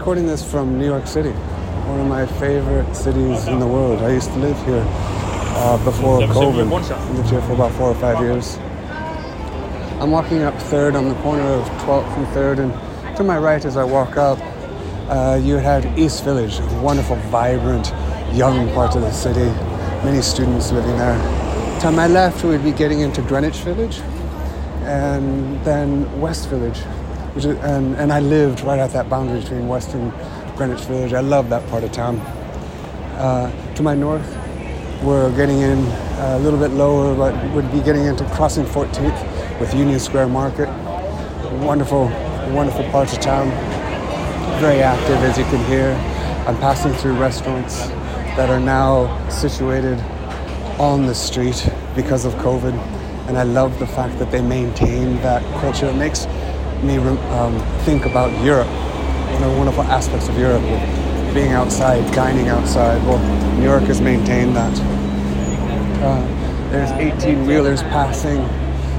recording 0.00 0.26
this 0.26 0.42
from 0.42 0.78
New 0.78 0.86
York 0.86 1.06
City, 1.06 1.28
one 1.28 2.00
of 2.00 2.06
my 2.06 2.24
favorite 2.24 2.90
cities 2.96 3.46
in 3.48 3.60
the 3.60 3.66
world. 3.66 4.00
I 4.00 4.10
used 4.12 4.30
to 4.30 4.38
live 4.38 4.56
here 4.64 4.82
uh, 4.88 5.76
before 5.84 6.20
COVID. 6.20 6.90
I 6.90 7.10
lived 7.10 7.28
here 7.28 7.42
for 7.42 7.52
about 7.52 7.70
four 7.72 7.90
or 7.90 7.94
five 7.96 8.18
years. 8.18 8.56
I'm 10.00 10.10
walking 10.10 10.40
up 10.40 10.54
3rd 10.54 10.94
on 10.94 11.10
the 11.10 11.14
corner 11.16 11.42
of 11.42 11.66
12th 11.82 12.16
and 12.16 12.26
3rd, 12.28 12.58
and 12.60 13.16
to 13.18 13.22
my 13.22 13.36
right 13.36 13.62
as 13.62 13.76
I 13.76 13.84
walk 13.84 14.16
up, 14.16 14.38
uh, 15.10 15.38
you 15.38 15.56
had 15.56 15.84
East 15.98 16.24
Village, 16.24 16.60
a 16.60 16.80
wonderful, 16.80 17.16
vibrant, 17.28 17.90
young 18.34 18.72
part 18.72 18.96
of 18.96 19.02
the 19.02 19.12
city, 19.12 19.50
many 20.02 20.22
students 20.22 20.72
living 20.72 20.96
there. 20.96 21.80
To 21.82 21.90
my 21.90 22.06
left, 22.06 22.42
we'd 22.42 22.64
be 22.64 22.72
getting 22.72 23.00
into 23.00 23.20
Greenwich 23.20 23.58
Village, 23.58 23.98
and 24.84 25.62
then 25.62 26.18
West 26.22 26.48
Village, 26.48 26.80
which 27.34 27.44
is, 27.44 27.56
and, 27.58 27.94
and 27.96 28.12
I 28.12 28.20
lived 28.20 28.60
right 28.62 28.78
at 28.78 28.90
that 28.90 29.08
boundary 29.08 29.40
between 29.40 29.68
West 29.68 29.94
and 29.94 30.12
Greenwich 30.56 30.80
Village. 30.82 31.12
I 31.12 31.20
love 31.20 31.48
that 31.50 31.68
part 31.70 31.84
of 31.84 31.92
town. 31.92 32.18
Uh, 33.16 33.74
to 33.74 33.82
my 33.82 33.94
north, 33.94 34.26
we're 35.02 35.34
getting 35.36 35.60
in 35.60 35.78
a 36.18 36.38
little 36.40 36.58
bit 36.58 36.70
lower, 36.72 37.14
but 37.14 37.32
would 37.54 37.70
be 37.72 37.80
getting 37.80 38.04
into 38.04 38.24
crossing 38.30 38.64
14th 38.64 39.60
with 39.60 39.72
Union 39.74 39.98
Square 39.98 40.28
Market. 40.28 40.68
Wonderful, 41.64 42.04
wonderful 42.52 42.84
parts 42.90 43.14
of 43.14 43.20
town. 43.20 43.48
Very 44.60 44.82
active, 44.82 45.16
as 45.22 45.38
you 45.38 45.44
can 45.44 45.64
hear. 45.66 45.92
I'm 46.46 46.56
passing 46.58 46.92
through 46.94 47.14
restaurants 47.14 47.88
that 48.36 48.50
are 48.50 48.60
now 48.60 49.28
situated 49.28 49.98
on 50.78 51.06
the 51.06 51.14
street 51.14 51.68
because 51.94 52.24
of 52.24 52.34
COVID, 52.34 52.72
and 53.28 53.38
I 53.38 53.42
love 53.42 53.78
the 53.78 53.86
fact 53.86 54.18
that 54.18 54.30
they 54.30 54.40
maintain 54.40 55.16
that 55.22 55.42
culture. 55.60 55.86
It 55.86 55.96
makes 55.96 56.26
me 56.82 56.96
um, 56.96 57.58
think 57.84 58.06
about 58.06 58.30
Europe, 58.44 58.68
of 58.68 59.40
the 59.40 59.48
wonderful 59.58 59.82
aspects 59.84 60.28
of 60.28 60.38
Europe, 60.38 60.62
being 61.34 61.52
outside, 61.52 62.10
dining 62.12 62.48
outside. 62.48 63.02
Well, 63.06 63.18
New 63.56 63.64
York 63.64 63.84
has 63.84 64.00
maintained 64.00 64.56
that. 64.56 64.72
Uh, 66.02 66.70
there's 66.70 66.90
18 66.92 67.46
wheelers 67.46 67.82
passing 67.84 68.48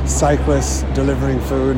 cyclists 0.08 0.84
delivering 0.94 1.40
food. 1.42 1.78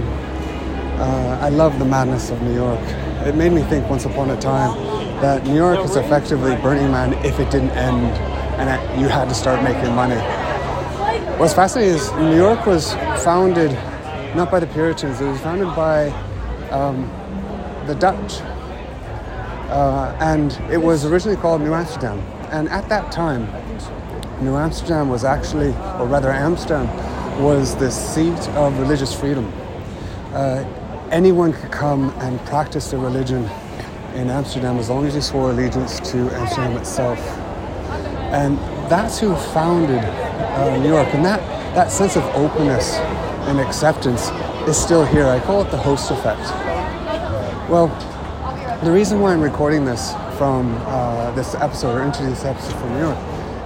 Uh, 1.00 1.40
I 1.42 1.50
love 1.50 1.80
the 1.80 1.86
madness 1.86 2.30
of 2.30 2.42
New 2.42 2.54
York. 2.54 2.80
It 3.26 3.36
made 3.36 3.52
me 3.52 3.62
think 3.64 3.90
once 3.90 4.06
upon 4.06 4.30
a 4.30 4.40
time 4.40 4.76
that 5.22 5.46
New 5.46 5.56
York 5.56 5.80
is 5.80 5.96
effectively 5.96 6.56
Burning 6.58 6.92
Man 6.92 7.14
if 7.26 7.40
it 7.40 7.50
didn't 7.50 7.72
end 7.72 8.06
and 8.60 8.68
that 8.68 9.00
you 9.00 9.08
had 9.08 9.30
to 9.30 9.36
start 9.36 9.64
making 9.64 9.96
money. 9.96 10.20
What's 11.40 11.54
fascinating 11.54 11.96
is 11.96 12.12
New 12.14 12.36
York 12.36 12.66
was 12.66 12.94
founded 13.24 13.72
not 14.36 14.50
by 14.50 14.60
the 14.60 14.68
Puritans, 14.68 15.22
it 15.22 15.28
was 15.28 15.40
founded 15.42 15.68
by 15.76 16.08
um, 16.72 17.08
the 17.86 17.96
Dutch. 17.96 18.42
Uh, 19.70 20.16
and 20.20 20.54
it 20.72 20.78
was 20.78 21.06
originally 21.06 21.38
called 21.38 21.62
New 21.62 21.74
Amsterdam. 21.74 22.20
And 22.52 22.70
at 22.70 22.90
that 22.90 23.12
time, 23.12 23.48
New 24.44 24.56
Amsterdam 24.56 25.10
was 25.10 25.24
actually, 25.24 25.70
or 26.00 26.08
rather, 26.08 26.32
Amsterdam 26.32 26.88
was 27.42 27.76
the 27.78 27.90
seat 27.90 28.48
of 28.50 28.78
religious 28.80 29.14
freedom. 29.14 29.52
Uh, 30.34 30.64
anyone 31.12 31.54
could 31.54 31.72
come 31.72 32.10
and 32.20 32.40
practice 32.46 32.92
their 32.92 33.00
religion 33.00 33.44
in 34.16 34.30
Amsterdam 34.30 34.78
as 34.78 34.90
long 34.90 35.06
as 35.06 35.16
you 35.16 35.22
swore 35.22 35.52
allegiance 35.52 36.00
to 36.12 36.30
Amsterdam 36.36 36.78
itself. 36.78 37.20
And 38.32 38.58
that's 38.90 39.20
who 39.20 39.36
founded 39.36 40.04
uh, 40.04 40.78
New 40.78 40.90
York. 40.90 41.08
And 41.14 41.24
that, 41.24 41.40
that 41.76 41.92
sense 41.92 42.16
of 42.16 42.24
openness 42.36 42.98
and 43.48 43.60
acceptance 43.60 44.30
is 44.68 44.78
still 44.78 45.06
here. 45.06 45.28
I 45.28 45.40
call 45.40 45.62
it 45.62 45.72
the 45.72 45.78
host 45.78 46.12
effect. 46.12 46.42
Well, 47.70 47.88
the 48.84 48.92
reason 48.92 49.20
why 49.20 49.34
I'm 49.34 49.42
recording 49.42 49.86
this 49.86 50.14
from 50.38 50.76
uh, 50.88 51.32
this 51.32 51.56
episode 51.56 51.96
or 51.96 52.04
into 52.04 52.24
this 52.24 52.44
episode 52.44 52.76
from 52.80 52.94
New 52.94 53.00
York 53.00 53.18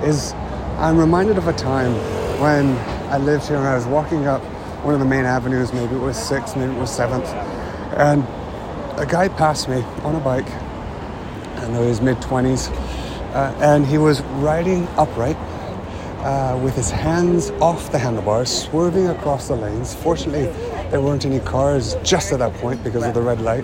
is 0.03 0.33
I'm 0.77 0.97
reminded 0.97 1.37
of 1.37 1.47
a 1.47 1.53
time 1.53 1.93
when 2.39 2.77
I 3.11 3.17
lived 3.17 3.47
here 3.47 3.57
and 3.57 3.67
I 3.67 3.75
was 3.75 3.85
walking 3.85 4.27
up 4.27 4.41
one 4.83 4.93
of 4.93 4.99
the 4.99 5.05
main 5.05 5.25
avenues, 5.25 5.73
maybe 5.73 5.95
it 5.95 5.99
was 5.99 6.17
6th, 6.17 6.55
maybe 6.55 6.71
it 6.71 6.79
was 6.79 6.91
7th, 6.91 7.25
and 7.97 8.23
a 8.99 9.05
guy 9.05 9.27
passed 9.27 9.67
me 9.67 9.81
on 10.03 10.15
a 10.15 10.19
bike, 10.19 10.49
and 11.57 11.75
he 11.75 11.81
was 11.81 11.99
mid 11.99 12.17
20s, 12.17 12.71
uh, 13.33 13.55
and 13.59 13.85
he 13.85 13.97
was 13.97 14.21
riding 14.39 14.87
upright 14.97 15.37
uh, 16.27 16.59
with 16.61 16.75
his 16.75 16.91
hands 16.91 17.51
off 17.61 17.89
the 17.93 17.97
handlebars, 17.97 18.49
swerving 18.49 19.07
across 19.07 19.47
the 19.47 19.55
lanes. 19.55 19.95
Fortunately, 19.95 20.47
there 20.91 20.99
weren't 20.99 21.25
any 21.25 21.39
cars 21.39 21.95
just 22.03 22.33
at 22.33 22.39
that 22.39 22.53
point 22.55 22.83
because 22.83 23.05
of 23.05 23.13
the 23.13 23.21
red 23.21 23.39
light, 23.39 23.63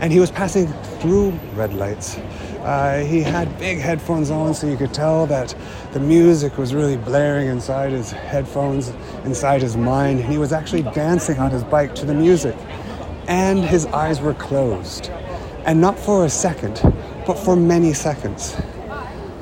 and 0.00 0.10
he 0.10 0.18
was 0.18 0.30
passing 0.30 0.66
through 1.00 1.30
red 1.54 1.74
lights. 1.74 2.16
Uh, 2.64 3.04
he 3.04 3.20
had 3.20 3.46
big 3.58 3.76
headphones 3.76 4.30
on, 4.30 4.54
so 4.54 4.66
you 4.66 4.78
could 4.78 4.94
tell 4.94 5.26
that 5.26 5.54
the 5.92 6.00
music 6.00 6.56
was 6.56 6.74
really 6.74 6.96
blaring 6.96 7.48
inside 7.48 7.92
his 7.92 8.10
headphones, 8.10 8.94
inside 9.26 9.60
his 9.60 9.76
mind, 9.76 10.20
and 10.20 10.32
he 10.32 10.38
was 10.38 10.54
actually 10.54 10.82
dancing 10.94 11.38
on 11.38 11.50
his 11.50 11.64
bike 11.64 11.94
to 11.94 12.06
the 12.06 12.14
music. 12.14 12.56
And 13.28 13.62
his 13.62 13.84
eyes 13.86 14.22
were 14.22 14.34
closed. 14.34 15.10
And 15.66 15.82
not 15.82 15.98
for 15.98 16.24
a 16.24 16.30
second, 16.30 16.80
but 17.26 17.34
for 17.34 17.56
many 17.56 17.92
seconds. 17.92 18.56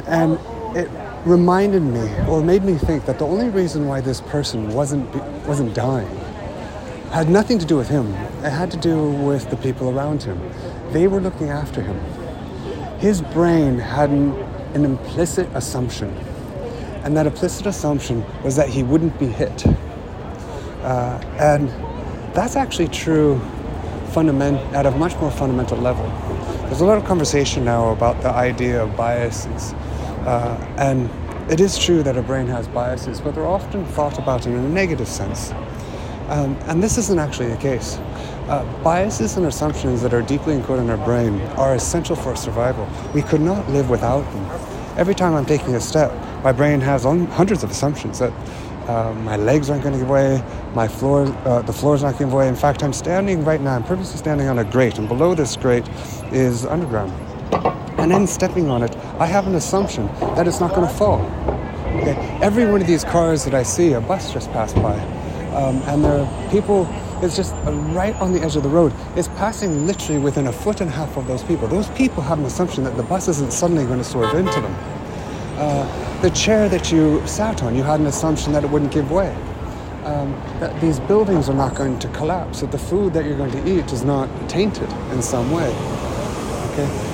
And 0.07 0.41
it 0.77 0.91
reminded 1.25 1.83
me, 1.83 2.09
or 2.29 2.43
made 2.43 2.65
me 2.65 2.75
think, 2.75 3.05
that 3.07 3.19
the 3.19 3.27
only 3.27 3.49
reason 3.49 3.87
why 3.87 4.01
this 4.01 4.21
person 4.21 4.69
wasn't, 4.75 5.15
wasn't 5.47 5.75
dying 5.75 6.09
had 7.11 7.31
nothing 7.31 7.59
to 7.59 7.65
do 7.65 7.75
with 7.75 7.89
him. 7.89 8.13
It 8.45 8.51
had 8.51 8.71
to 8.71 8.77
do 8.77 9.11
with 9.11 9.49
the 9.49 9.57
people 9.57 9.89
around 9.89 10.23
him. 10.23 10.39
They 10.93 11.09
were 11.09 11.23
looking 11.23 11.49
after 11.49 11.81
him 11.81 11.99
his 12.99 13.23
brain 13.23 13.79
had 13.79 14.11
an, 14.11 14.33
an 14.75 14.85
implicit 14.85 15.49
assumption. 15.55 16.09
And 17.05 17.17
that 17.17 17.27
implicit 17.27 17.67
assumption 17.67 18.25
was 18.43 18.57
that 18.57 18.69
he 18.69 18.83
wouldn't 18.83 19.19
be 19.19 19.27
hit. 19.27 19.67
Uh, 20.83 21.21
and 21.39 21.69
that's 22.35 22.57
actually 22.57 22.89
true 22.89 23.41
fundament, 24.11 24.59
at 24.75 24.85
a 24.85 24.91
much 24.93 25.15
more 25.17 25.31
fundamental 25.31 25.79
level. 25.79 26.05
There's 26.67 26.81
a 26.81 26.85
lot 26.85 26.99
of 26.99 27.05
conversation 27.05 27.65
now 27.65 27.91
about 27.91 28.21
the 28.23 28.31
idea 28.31 28.83
of 28.83 28.97
biases. 28.97 29.75
Uh, 30.29 30.75
and 30.77 31.09
it 31.51 31.59
is 31.59 31.79
true 31.79 32.03
that 32.03 32.19
a 32.19 32.21
brain 32.21 32.47
has 32.47 32.69
biases, 32.69 33.19
but 33.19 33.35
they're 33.35 33.47
often 33.47 33.83
thought 33.87 34.19
about 34.19 34.45
in 34.45 34.53
a 34.53 34.69
negative 34.69 35.09
sense. 35.09 35.53
Um, 36.29 36.55
and 36.67 36.83
this 36.83 36.99
isn't 36.99 37.19
actually 37.19 37.49
the 37.49 37.57
case. 37.57 37.97
Uh, 38.47 38.63
biases 38.85 39.39
and 39.39 39.47
assumptions 39.47 40.03
that 40.03 40.13
are 40.13 40.21
deeply 40.21 40.55
encoded 40.55 40.81
in 40.81 40.91
our 40.91 41.03
brain 41.03 41.41
are 41.57 41.75
essential 41.75 42.15
for 42.15 42.37
survival. 42.37 42.87
We 43.15 43.23
could 43.23 43.41
not 43.41 43.67
live 43.71 43.89
without 43.89 44.21
them. 44.35 44.45
Every 44.99 45.15
time 45.15 45.33
I'm 45.33 45.47
taking 45.47 45.77
a 45.77 45.81
step, 45.81 46.13
my 46.45 46.53
brain 46.53 46.83
has 46.83 47.05
hundreds 47.05 47.65
of 47.65 47.71
assumptions 47.71 48.19
that 48.19 48.33
uh, 48.87 49.15
my 49.15 49.37
legs 49.37 49.71
aren't 49.71 49.83
going 49.83 49.95
to 49.95 50.01
give 50.01 50.11
way, 50.11 50.45
my 50.75 50.89
floor, 50.89 51.25
uh, 51.47 51.63
the 51.63 51.73
floor 51.73 51.95
is 51.95 52.03
not 52.03 52.19
going 52.19 52.19
to 52.19 52.25
give 52.27 52.35
way. 52.35 52.49
In 52.49 52.57
fact, 52.57 52.83
I'm 52.83 52.93
standing 52.93 53.47
right 53.47 53.63
now, 53.63 53.77
I'm 53.77 53.85
purposely 53.85 54.19
standing 54.19 54.49
on 54.49 54.59
a 54.59 54.65
grate, 54.65 54.99
and 54.99 55.09
below 55.09 55.35
this 55.35 55.57
grate 55.57 55.89
is 56.33 56.67
underground. 56.67 57.15
And 57.99 58.11
then 58.11 58.27
stepping 58.27 58.71
on 58.71 58.83
it, 58.83 58.97
I 59.19 59.27
have 59.27 59.47
an 59.47 59.55
assumption 59.55 60.07
that 60.37 60.47
it's 60.47 60.61
not 60.61 60.75
going 60.75 60.87
to 60.87 60.95
fall. 60.95 61.21
Okay? 62.01 62.17
Every 62.43 62.65
one 62.65 62.81
of 62.81 62.87
these 62.87 63.05
cars 63.05 63.45
that 63.45 63.55
I 63.55 63.63
see, 63.63 63.93
a 63.93 64.01
bus 64.01 64.33
just 64.33 64.51
passed 64.53 64.77
by, 64.77 64.99
um, 65.55 65.77
and 65.89 66.05
there 66.05 66.21
are 66.21 66.51
people 66.51 66.87
it's 67.21 67.35
just 67.35 67.53
right 67.65 68.15
on 68.21 68.33
the 68.33 68.41
edge 68.43 68.55
of 68.55 68.63
the 68.63 68.69
road. 68.69 68.93
It's 69.17 69.27
passing 69.29 69.87
literally 69.87 70.21
within 70.21 70.47
a 70.47 70.53
foot 70.53 70.81
and 70.81 70.89
a 70.89 70.93
half 70.93 71.17
of 71.17 71.27
those 71.27 71.43
people. 71.43 71.67
Those 71.67 71.89
people 71.91 72.23
have 72.23 72.39
an 72.39 72.45
assumption 72.45 72.85
that 72.85 72.97
the 72.97 73.03
bus 73.03 73.27
isn't 73.27 73.53
suddenly 73.53 73.85
going 73.85 73.99
to 73.99 74.05
swerve 74.05 74.35
into 74.37 74.61
them. 74.61 74.75
Uh, 75.57 76.21
the 76.23 76.31
chair 76.31 76.69
that 76.69 76.93
you 76.93 77.27
sat 77.27 77.65
on, 77.65 77.75
you 77.75 77.83
had 77.83 77.99
an 77.99 78.07
assumption 78.07 78.53
that 78.53 78.63
it 78.63 78.71
wouldn't 78.71 78.93
give 78.93 79.11
way. 79.11 79.35
Um, 80.05 80.33
that 80.61 80.81
these 80.81 81.01
buildings 81.01 81.49
are 81.49 81.55
not 81.55 81.75
going 81.75 81.99
to 81.99 82.09
collapse, 82.09 82.61
that 82.61 82.71
the 82.71 82.79
food 82.79 83.13
that 83.15 83.25
you're 83.25 83.37
going 83.37 83.51
to 83.51 83.69
eat 83.69 83.93
is 83.93 84.05
not 84.05 84.29
tainted 84.49 84.89
in 85.11 85.21
some 85.21 85.51
way. 85.51 85.69
Okay? 86.71 87.08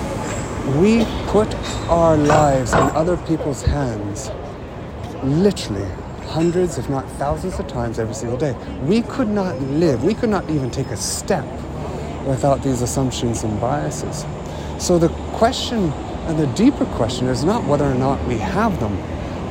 We 0.65 1.05
put 1.27 1.55
our 1.91 2.17
lives 2.17 2.73
in 2.73 2.79
other 2.79 3.19
people's 3.19 3.63
hands 3.63 4.31
literally 5.23 5.87
hundreds, 6.29 6.79
if 6.79 6.89
not 6.89 7.07
thousands 7.13 7.59
of 7.59 7.69
times 7.69 7.99
every 7.99 8.15
single 8.15 8.39
day. 8.39 8.57
We 8.85 9.03
could 9.03 9.29
not 9.29 9.61
live, 9.61 10.05
we 10.05 10.15
could 10.15 10.31
not 10.31 10.49
even 10.49 10.71
take 10.71 10.87
a 10.87 10.97
step 10.97 11.45
without 12.27 12.63
these 12.63 12.81
assumptions 12.81 13.43
and 13.45 13.61
biases. 13.61 14.25
So 14.83 14.99
the 14.99 15.11
question, 15.35 15.93
and 16.29 16.39
the 16.39 16.47
deeper 16.55 16.87
question, 16.97 17.27
is 17.27 17.45
not 17.45 17.65
whether 17.65 17.85
or 17.85 17.95
not 17.95 18.27
we 18.27 18.39
have 18.39 18.81
them. 18.81 18.97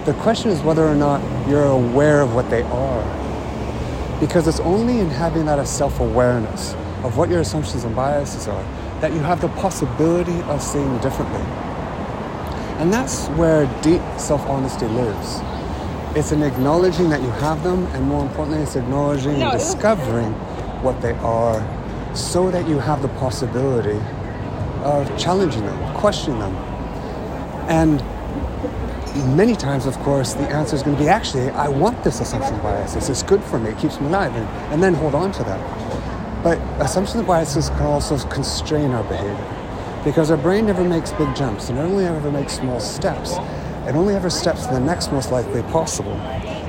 The 0.05 0.15
question 0.15 0.49
is 0.49 0.61
whether 0.61 0.83
or 0.83 0.95
not 0.95 1.21
you're 1.47 1.67
aware 1.67 2.21
of 2.21 2.33
what 2.33 2.49
they 2.49 2.63
are. 2.63 4.19
Because 4.19 4.47
it's 4.47 4.61
only 4.61 4.99
in 4.99 5.11
having 5.11 5.45
that 5.45 5.63
self 5.67 5.99
awareness 5.99 6.73
of 7.03 7.17
what 7.17 7.29
your 7.29 7.41
assumptions 7.41 7.83
and 7.83 7.95
biases 7.95 8.47
are 8.47 8.82
that 9.03 9.11
you 9.11 9.19
have 9.19 9.41
the 9.41 9.49
possibility 9.49 10.41
of 10.43 10.61
seeing 10.63 10.97
differently. 10.99 11.41
And 12.79 12.91
that's 12.93 13.27
where 13.39 13.65
deep 13.81 14.01
self 14.17 14.39
honesty 14.47 14.85
lives. 14.85 15.41
It's 16.17 16.31
an 16.31 16.41
acknowledging 16.41 17.09
that 17.09 17.21
you 17.21 17.29
have 17.31 17.61
them, 17.63 17.85
and 17.87 18.05
more 18.07 18.21
importantly, 18.21 18.63
it's 18.63 18.77
acknowledging 18.77 19.39
no, 19.39 19.49
and 19.49 19.59
discovering 19.59 20.31
what 20.81 21.01
they 21.01 21.11
are 21.15 21.59
so 22.15 22.49
that 22.51 22.65
you 22.65 22.79
have 22.79 23.01
the 23.01 23.09
possibility 23.19 23.99
of 24.85 25.19
challenging 25.19 25.65
them, 25.65 25.95
questioning 25.95 26.39
them. 26.39 26.55
And 27.67 27.97
many 29.35 29.57
times, 29.57 29.85
of 29.85 29.97
course, 29.99 30.31
the 30.31 30.47
answer 30.47 30.77
is 30.77 30.81
going 30.81 30.95
to 30.95 31.03
be 31.03 31.09
actually, 31.09 31.49
I 31.49 31.67
want 31.67 32.01
this 32.05 32.21
assumption 32.21 32.55
of 32.55 32.63
biases. 32.63 33.09
It's 33.09 33.21
good 33.21 33.43
for 33.43 33.59
me, 33.59 33.71
it 33.71 33.77
keeps 33.79 33.99
me 33.99 34.07
alive, 34.07 34.33
and, 34.33 34.47
and 34.71 34.81
then 34.81 34.93
hold 34.93 35.13
on 35.13 35.33
to 35.33 35.43
that. 35.43 35.82
But 36.43 36.57
assumption 36.81 37.23
biases 37.23 37.69
can 37.69 37.83
also 37.83 38.17
constrain 38.27 38.91
our 38.91 39.03
behavior 39.03 40.01
because 40.03 40.29
our 40.29 40.35
brain 40.35 40.65
never 40.65 40.83
makes 40.83 41.13
big 41.13 41.33
jumps 41.35 41.69
and 41.69 41.79
it 41.79 41.81
only 41.81 42.05
ever 42.05 42.29
makes 42.29 42.53
small 42.53 42.81
steps. 42.81 43.37
It 43.87 43.95
only 43.95 44.13
ever 44.15 44.29
steps 44.29 44.65
to 44.67 44.73
the 44.73 44.79
next 44.79 45.11
most 45.13 45.31
likely 45.31 45.63
possible. 45.63 46.13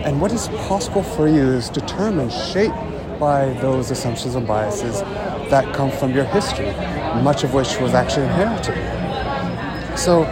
And 0.04 0.20
what 0.20 0.32
is 0.32 0.46
possible 0.68 1.02
for 1.02 1.26
you 1.26 1.42
is 1.42 1.70
determined, 1.70 2.32
shaped 2.32 2.76
by 3.18 3.52
those 3.54 3.90
assumptions 3.90 4.36
and 4.36 4.46
biases 4.46 5.00
that 5.50 5.74
come 5.74 5.90
from 5.90 6.14
your 6.14 6.24
history, 6.24 6.70
much 7.22 7.42
of 7.42 7.52
which 7.52 7.80
was 7.80 7.94
actually 7.94 8.26
inherited. 8.26 8.76
So, 9.98 10.24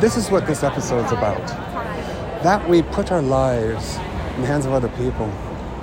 this 0.00 0.16
is 0.16 0.30
what 0.30 0.46
this 0.46 0.62
episode 0.62 1.04
is 1.06 1.12
about. 1.12 1.46
That 2.42 2.68
we 2.68 2.82
put 2.82 3.12
our 3.12 3.22
lives 3.22 3.96
in 4.34 4.42
the 4.42 4.46
hands 4.46 4.66
of 4.66 4.72
other 4.72 4.88
people 4.88 5.30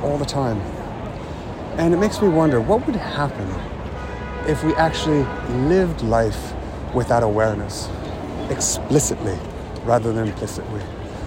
all 0.03 0.17
the 0.17 0.25
time. 0.25 0.59
And 1.77 1.93
it 1.93 1.97
makes 1.97 2.21
me 2.21 2.27
wonder 2.27 2.59
what 2.59 2.85
would 2.87 2.95
happen 2.95 3.47
if 4.49 4.63
we 4.63 4.73
actually 4.75 5.23
lived 5.67 6.01
life 6.01 6.53
with 6.95 7.07
that 7.09 7.21
awareness 7.21 7.87
explicitly 8.49 9.37
rather 9.83 10.11
than 10.11 10.27
implicitly? 10.27 10.81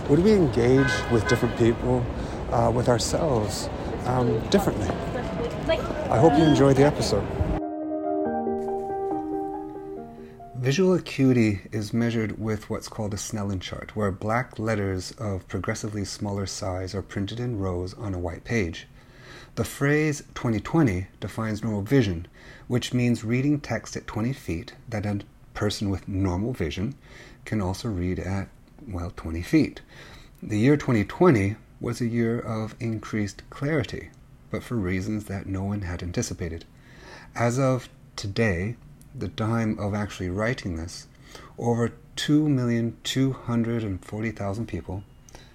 Would 0.08 0.18
we 0.18 0.32
engage 0.32 0.90
with 1.12 1.28
different 1.28 1.56
people, 1.56 2.04
uh, 2.50 2.72
with 2.74 2.88
ourselves, 2.88 3.70
um, 4.06 4.40
differently? 4.48 4.88
I 6.10 6.18
hope 6.18 6.36
you 6.36 6.44
enjoy 6.44 6.74
the 6.74 6.84
episode. 6.84 7.24
Visual 10.56 10.94
acuity 10.94 11.60
is 11.72 11.94
measured 11.94 12.38
with 12.38 12.68
what's 12.68 12.88
called 12.88 13.14
a 13.14 13.16
Snellen 13.16 13.60
chart, 13.60 13.94
where 13.94 14.10
black 14.10 14.58
letters 14.58 15.12
of 15.12 15.46
progressively 15.48 16.04
smaller 16.04 16.44
size 16.44 16.94
are 16.94 17.02
printed 17.02 17.40
in 17.40 17.58
rows 17.58 17.94
on 17.94 18.14
a 18.14 18.18
white 18.18 18.44
page. 18.44 18.86
The 19.60 19.66
phrase 19.66 20.22
2020 20.34 21.08
defines 21.20 21.62
normal 21.62 21.82
vision, 21.82 22.26
which 22.66 22.94
means 22.94 23.24
reading 23.24 23.60
text 23.60 23.94
at 23.94 24.06
20 24.06 24.32
feet 24.32 24.72
that 24.88 25.04
a 25.04 25.20
person 25.52 25.90
with 25.90 26.08
normal 26.08 26.54
vision 26.54 26.94
can 27.44 27.60
also 27.60 27.90
read 27.90 28.18
at, 28.18 28.48
well, 28.88 29.12
20 29.14 29.42
feet. 29.42 29.82
The 30.42 30.58
year 30.58 30.78
2020 30.78 31.56
was 31.78 32.00
a 32.00 32.06
year 32.06 32.40
of 32.40 32.74
increased 32.80 33.42
clarity, 33.50 34.08
but 34.50 34.62
for 34.62 34.76
reasons 34.76 35.26
that 35.26 35.44
no 35.44 35.64
one 35.64 35.82
had 35.82 36.02
anticipated. 36.02 36.64
As 37.34 37.58
of 37.58 37.90
today, 38.16 38.76
the 39.14 39.28
time 39.28 39.78
of 39.78 39.92
actually 39.92 40.30
writing 40.30 40.76
this, 40.76 41.06
over 41.58 41.92
2,240,000 42.16 44.66
people 44.66 45.04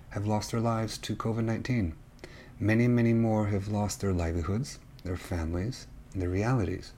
have 0.10 0.28
lost 0.28 0.52
their 0.52 0.62
lives 0.62 1.00
to 1.00 1.16
COVID 1.16 1.46
19. 1.46 1.96
Many, 2.60 2.88
many 2.88 3.14
more 3.14 3.48
have 3.48 3.68
lost 3.68 4.02
their 4.02 4.14
livelihoods, 4.14 4.80
their 5.04 5.18
families, 5.18 5.88
their 6.14 6.30
realities. 6.30 6.94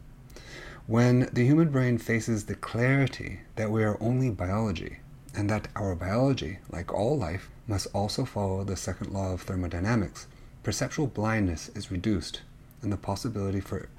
When 0.85 1.29
the 1.33 1.45
human 1.45 1.69
brain 1.69 1.97
faces 1.97 2.45
the 2.45 2.55
clarity 2.55 3.41
that 3.55 3.71
we 3.71 3.83
are 3.83 3.97
only 4.01 4.29
biology, 4.29 4.97
and 5.35 5.49
that 5.49 5.67
our 5.75 5.95
biology, 5.95 6.59
like 6.71 6.93
all 6.93 7.17
life, 7.17 7.49
must 7.67 7.87
also 7.93 8.25
follow 8.25 8.63
the 8.63 8.75
second 8.75 9.11
law 9.11 9.33
of 9.33 9.41
thermodynamics, 9.41 10.27
perceptual 10.63 11.07
blindness 11.07 11.69
is 11.69 11.91
reduced 11.91 12.41
and 12.81 12.91
the 12.91 12.97
possibility 12.97 13.59
for 13.59 13.89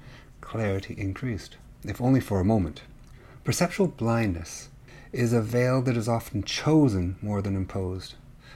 clarity 0.41 0.95
increased 0.97 1.57
if 1.83 2.01
only 2.01 2.19
for 2.19 2.39
a 2.39 2.45
moment. 2.45 2.81
Perceptual 3.43 3.87
blindness 3.87 4.69
is 5.11 5.33
a 5.33 5.41
veil 5.41 5.81
that 5.81 5.97
is 5.97 6.09
often 6.09 6.43
chosen 6.43 7.15
more 7.21 7.41
than 7.41 7.55
imposed, 7.55 8.15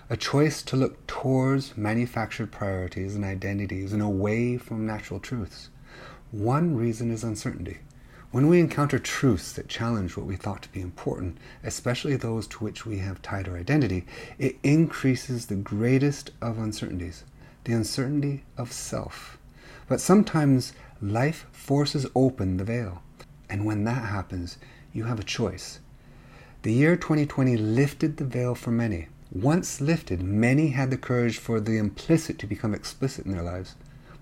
a 0.10 0.18
choice 0.18 0.62
to 0.64 0.76
look 0.76 1.08
towards 1.08 1.78
manufactured 1.78 2.52
priorities 2.52 3.16
and 3.16 3.24
identities 3.24 3.94
and 3.94 4.02
away 4.02 4.58
from 4.58 4.86
natural 4.86 5.20
truths. 5.20 5.70
One 6.32 6.76
reason 6.76 7.10
is 7.12 7.24
uncertainty. 7.24 7.80
When 8.32 8.48
we 8.48 8.60
encounter 8.60 8.98
truths 8.98 9.54
that 9.54 9.70
challenge 9.70 10.18
what 10.18 10.26
we 10.26 10.36
thought 10.36 10.64
to 10.64 10.72
be 10.72 10.82
important, 10.82 11.38
especially 11.64 12.16
those 12.16 12.48
to 12.48 12.64
which 12.64 12.86
we 12.86 12.98
have 12.98 13.22
tied 13.22 13.48
our 13.48 13.58
identity, 13.58 14.06
it 14.40 14.58
increases 14.64 15.46
the 15.46 15.56
greatest 15.56 16.32
of 16.42 16.58
uncertainties, 16.58 17.24
the 17.64 17.74
uncertainty 17.74 18.44
of 18.58 18.72
self. 18.72 19.38
But 19.88 20.02
sometimes 20.02 20.74
life 21.02 21.46
forces 21.52 22.08
open 22.16 22.58
the 22.58 22.64
veil. 22.64 23.04
And 23.50 23.66
when 23.66 23.84
that 23.84 24.06
happens, 24.06 24.58
you 24.92 25.04
have 25.04 25.20
a 25.20 25.24
choice. 25.24 25.80
The 26.64 26.74
year 26.74 26.96
2020 26.96 27.56
lifted 27.56 28.18
the 28.18 28.26
veil 28.26 28.56
for 28.56 28.72
many. 28.72 29.10
Once 29.34 29.82
lifted, 29.82 30.22
many 30.22 30.68
had 30.68 30.92
the 30.92 30.98
courage 30.98 31.40
for 31.40 31.60
the 31.60 31.78
implicit 31.78 32.38
to 32.38 32.46
become 32.46 32.72
explicit 32.72 33.26
in 33.26 33.32
their 33.32 33.42
lives. 33.42 33.74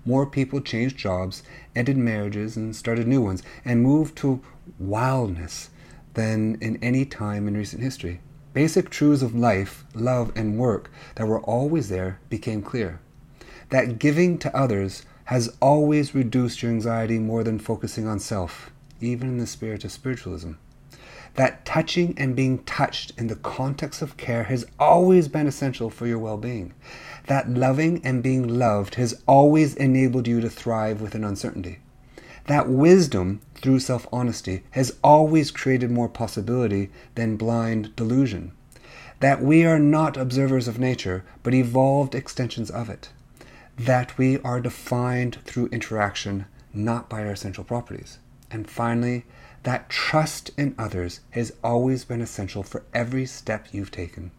More 0.06 0.24
people 0.24 0.62
changed 0.62 0.96
jobs, 0.96 1.42
ended 1.76 1.98
marriages, 1.98 2.56
and 2.56 2.74
started 2.74 3.06
new 3.06 3.20
ones, 3.20 3.42
and 3.62 3.82
moved 3.82 4.16
to 4.16 4.40
wildness 4.78 5.68
than 6.14 6.56
in 6.62 6.78
any 6.82 7.04
time 7.04 7.46
in 7.46 7.56
recent 7.56 7.82
history. 7.82 8.20
Basic 8.54 8.88
truths 8.88 9.20
of 9.20 9.34
life, 9.34 9.84
love, 9.94 10.32
and 10.34 10.56
work 10.58 10.90
that 11.16 11.28
were 11.28 11.40
always 11.40 11.90
there 11.90 12.18
became 12.30 12.62
clear. 12.62 12.98
That 13.68 13.98
giving 13.98 14.38
to 14.38 14.56
others 14.56 15.04
has 15.24 15.54
always 15.60 16.14
reduced 16.14 16.62
your 16.62 16.72
anxiety 16.72 17.18
more 17.18 17.44
than 17.44 17.58
focusing 17.58 18.06
on 18.06 18.18
self 18.18 18.70
even 19.02 19.28
in 19.28 19.38
the 19.38 19.46
spirit 19.46 19.84
of 19.84 19.92
spiritualism. 19.92 20.52
That 21.34 21.64
touching 21.64 22.14
and 22.18 22.36
being 22.36 22.58
touched 22.64 23.12
in 23.16 23.28
the 23.28 23.36
context 23.36 24.02
of 24.02 24.18
care 24.18 24.44
has 24.44 24.66
always 24.78 25.28
been 25.28 25.46
essential 25.46 25.88
for 25.88 26.06
your 26.06 26.18
well 26.18 26.36
being. 26.36 26.74
That 27.26 27.48
loving 27.48 28.02
and 28.04 28.22
being 28.22 28.46
loved 28.46 28.96
has 28.96 29.22
always 29.26 29.74
enabled 29.74 30.28
you 30.28 30.40
to 30.40 30.50
thrive 30.50 31.00
within 31.00 31.24
uncertainty. 31.24 31.78
That 32.48 32.68
wisdom 32.68 33.40
through 33.54 33.78
self 33.78 34.06
honesty 34.12 34.62
has 34.72 34.96
always 35.02 35.50
created 35.50 35.90
more 35.90 36.08
possibility 36.08 36.90
than 37.14 37.36
blind 37.36 37.94
delusion. 37.96 38.52
That 39.20 39.40
we 39.40 39.64
are 39.64 39.78
not 39.78 40.16
observers 40.16 40.66
of 40.66 40.80
nature, 40.80 41.24
but 41.42 41.54
evolved 41.54 42.14
extensions 42.14 42.70
of 42.70 42.90
it. 42.90 43.10
That 43.78 44.18
we 44.18 44.38
are 44.40 44.60
defined 44.60 45.38
through 45.44 45.68
interaction, 45.68 46.46
not 46.74 47.08
by 47.08 47.20
our 47.20 47.32
essential 47.32 47.64
properties. 47.64 48.18
And 48.50 48.68
finally, 48.68 49.24
that 49.62 49.88
trust 49.88 50.50
in 50.56 50.74
others 50.78 51.20
has 51.30 51.52
always 51.62 52.04
been 52.04 52.20
essential 52.20 52.62
for 52.62 52.84
every 52.92 53.26
step 53.26 53.68
you've 53.72 53.90
taken. 53.90 54.30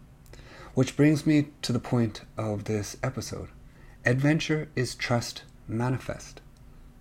Which 0.74 0.98
brings 0.98 1.26
me 1.26 1.48
to 1.62 1.72
the 1.72 1.80
point 1.80 2.22
of 2.38 2.66
this 2.66 2.98
episode. 3.04 3.50
Adventure 4.06 4.70
is 4.76 4.96
trust 4.96 5.44
manifest. 5.68 6.42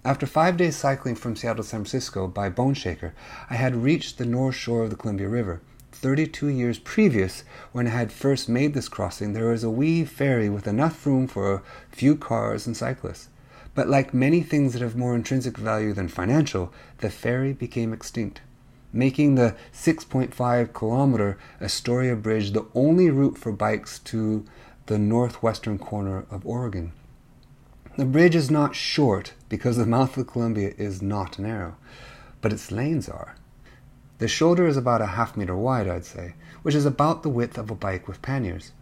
After 0.05 0.26
five 0.26 0.57
days 0.57 0.76
cycling 0.76 1.14
from 1.14 1.37
Seattle 1.37 1.62
to 1.64 1.69
San 1.69 1.81
Francisco 1.81 2.26
by 2.26 2.49
Bone 2.49 2.75
Shaker, 2.75 3.14
I 3.49 3.55
had 3.55 3.76
reached 3.76 4.19
the 4.19 4.26
north 4.26 4.57
shore 4.57 4.85
of 4.85 4.91
the 4.91 4.97
Columbia 4.97 5.29
River. 5.29 5.61
32 5.93 6.49
years 6.49 6.79
previous, 6.79 7.45
when 7.73 7.87
I 7.87 7.91
had 7.91 8.12
first 8.12 8.49
made 8.49 8.75
this 8.75 8.88
crossing, 8.88 9.33
there 9.33 9.50
was 9.50 9.62
a 9.62 9.71
wee 9.71 10.05
ferry 10.05 10.49
with 10.49 10.67
enough 10.67 11.07
room 11.07 11.29
for 11.29 11.55
a 11.55 11.62
few 11.91 12.17
cars 12.17 12.67
and 12.67 12.76
cyclists. 12.76 13.29
But 13.75 13.88
like 13.88 14.12
many 14.12 14.43
things 14.43 14.73
that 14.73 14.83
have 14.83 14.97
more 14.97 15.14
intrinsic 15.14 15.57
value 15.57 15.93
than 15.93 16.09
financial, 16.09 16.73
the 16.99 17.11
ferry 17.11 17.52
became 17.52 17.93
extinct, 17.93 18.43
making 18.93 19.35
the 19.35 19.57
6.5 19.73 20.73
kilometer 20.75 21.38
Astoria 21.61 22.14
Bridge 22.17 22.52
the 22.52 22.67
only 22.75 23.11
route 23.11 23.38
for 23.38 23.50
bikes 23.50 23.99
to 24.00 24.45
the 24.87 24.99
northwestern 24.99 25.79
corner 25.79 26.26
of 26.31 26.47
Oregon. 26.47 26.93
The 27.97 28.05
bridge 28.05 28.35
is 28.35 28.50
not 28.50 28.75
short 28.75 29.35
because 29.49 29.76
the 29.76 29.87
mouth 29.87 30.17
of 30.17 30.26
the 30.26 30.33
Columbia 30.33 30.73
is 30.76 31.02
not 31.02 31.38
narrow, 31.38 31.76
but 32.41 32.52
its 32.52 32.73
lanes 32.73 33.09
are. 33.09 33.37
The 34.19 34.29
shoulder 34.29 34.67
is 34.67 34.76
about 34.76 35.02
a 35.02 35.07
half 35.07 35.37
meter 35.37 35.57
wide, 35.57 35.88
I'd 35.88 36.05
say, 36.05 36.35
which 36.62 36.75
is 36.75 36.87
about 36.87 37.23
the 37.23 37.29
width 37.29 37.59
of 37.59 37.71
a 37.71 37.75
bike 37.75 38.07
with 38.07 38.23
panniers. 38.23 38.73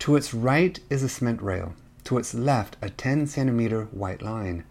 To 0.00 0.16
its 0.16 0.34
right 0.34 0.78
is 0.90 1.02
a 1.02 1.08
cement 1.08 1.40
rail, 1.42 1.74
to 2.06 2.18
its 2.18 2.34
left 2.34 2.76
a 2.80 2.88
10 2.88 3.26
centimeter 3.26 3.84
white 3.86 4.22
line, 4.22 4.64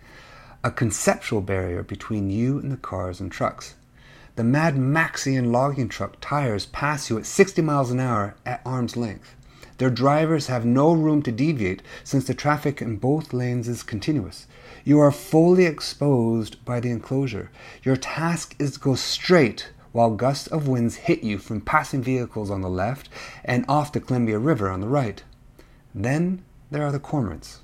a 0.63 0.71
conceptual 0.71 1.41
barrier 1.41 1.83
between 1.83 2.29
you 2.29 2.57
and 2.59 2.71
the 2.71 2.77
cars 2.77 3.19
and 3.19 3.31
trucks. 3.31 3.75
The 4.35 4.43
Mad 4.43 4.75
Maxian 4.75 5.51
logging 5.51 5.87
truck 5.87 6.17
tires 6.19 6.65
pass 6.65 7.09
you 7.09 7.17
at 7.17 7.25
60 7.25 7.61
miles 7.61 7.91
an 7.91 7.99
hour 7.99 8.35
at 8.45 8.61
arm's 8.65 8.97
length. 8.97 9.35
Their 9.77 9.89
drivers 9.89 10.47
have 10.47 10.65
no 10.65 10.93
room 10.93 11.21
to 11.23 11.31
deviate 11.31 11.81
since 12.03 12.25
the 12.25 12.33
traffic 12.33 12.81
in 12.81 12.95
both 12.95 13.33
lanes 13.33 13.67
is 13.67 13.83
continuous. 13.83 14.47
You 14.85 15.01
are 15.01 15.11
fully 15.11 15.65
exposed 15.65 16.63
by 16.63 16.79
the 16.79 16.91
enclosure. 16.91 17.51
Your 17.83 17.97
task 17.97 18.55
is 18.57 18.73
to 18.73 18.79
go 18.79 18.95
straight 18.95 19.69
while 19.91 20.11
gusts 20.11 20.47
of 20.47 20.69
winds 20.69 20.95
hit 20.95 21.23
you 21.23 21.37
from 21.37 21.59
passing 21.59 22.01
vehicles 22.01 22.49
on 22.49 22.61
the 22.61 22.69
left 22.69 23.09
and 23.43 23.65
off 23.67 23.91
the 23.91 23.99
Columbia 23.99 24.39
River 24.39 24.69
on 24.69 24.79
the 24.79 24.87
right. 24.87 25.21
Then 25.93 26.44
there 26.71 26.83
are 26.83 26.91
the 26.91 26.99
cormorants. 26.99 27.59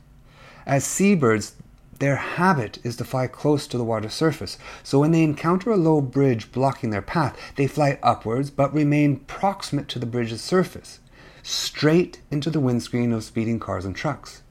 As 0.65 0.83
seabirds, 0.85 1.55
Their 1.99 2.15
habit 2.15 2.79
is 2.83 2.95
to 2.95 3.05
fly 3.05 3.27
close 3.27 3.67
to 3.67 3.77
the 3.77 3.83
water 3.83 4.09
surface, 4.09 4.57
so 4.81 4.99
when 4.99 5.11
they 5.11 5.21
encounter 5.23 5.69
a 5.69 5.77
low 5.77 6.01
bridge 6.01 6.51
blocking 6.51 6.89
their 6.89 7.01
path, 7.03 7.37
they 7.57 7.67
fly 7.67 7.99
upwards 8.01 8.49
but 8.49 8.73
remain 8.73 9.17
proximate 9.19 9.87
to 9.89 9.99
the 9.99 10.07
bridge's 10.07 10.41
surface, 10.41 10.99
straight 11.43 12.21
into 12.31 12.49
the 12.49 12.59
windscreen 12.59 13.11
of 13.11 13.23
speeding 13.23 13.59
cars 13.59 13.85
and 13.85 13.95
trucks. 13.95 14.41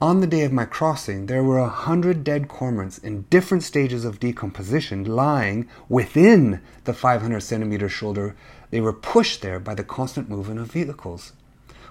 On 0.00 0.20
the 0.20 0.28
day 0.28 0.44
of 0.44 0.52
my 0.52 0.64
crossing, 0.64 1.26
there 1.26 1.42
were 1.42 1.58
a 1.58 1.68
hundred 1.68 2.22
dead 2.22 2.46
cormorants 2.46 2.98
in 3.02 3.22
different 3.30 3.64
stages 3.64 4.04
of 4.04 4.20
decomposition 4.20 5.02
lying 5.04 5.68
within 5.88 6.60
the 6.84 6.94
500 6.94 7.40
centimeter 7.40 7.88
shoulder. 7.88 8.36
They 8.70 8.80
were 8.80 8.92
pushed 8.92 9.42
there 9.42 9.58
by 9.58 9.74
the 9.74 9.82
constant 9.82 10.28
movement 10.28 10.60
of 10.60 10.70
vehicles. 10.70 11.32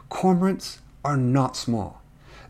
Cormorants 0.10 0.78
are 1.08 1.16
not 1.16 1.56
small. 1.56 2.02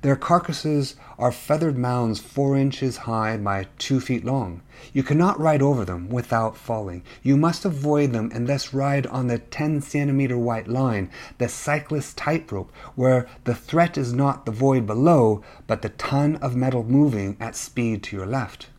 Their 0.01 0.15
carcasses 0.15 0.95
are 1.19 1.31
feathered 1.31 1.77
mounds 1.77 2.19
four 2.19 2.57
inches 2.57 2.97
high 3.05 3.37
by 3.37 3.67
two 3.77 3.99
feet 3.99 4.25
long. 4.25 4.61
You 4.93 5.03
cannot 5.03 5.39
ride 5.39 5.61
over 5.61 5.85
them 5.85 6.09
without 6.09 6.57
falling. 6.57 7.03
You 7.21 7.37
must 7.37 7.65
avoid 7.65 8.13
them 8.13 8.31
and 8.33 8.49
thus 8.49 8.73
ride 8.73 9.05
on 9.05 9.27
the 9.27 9.37
10 9.37 9.81
centimeter 9.81 10.39
white 10.39 10.67
line, 10.67 11.11
the 11.37 11.47
cyclist 11.47 12.17
tightrope, 12.17 12.71
where 12.95 13.27
the 13.43 13.53
threat 13.53 13.95
is 13.95 14.11
not 14.11 14.47
the 14.47 14.51
void 14.51 14.87
below, 14.87 15.43
but 15.67 15.83
the 15.83 15.89
ton 15.89 16.37
of 16.37 16.55
metal 16.55 16.83
moving 16.83 17.37
at 17.39 17.55
speed 17.55 18.01
to 18.03 18.17
your 18.17 18.25
left. 18.25 18.69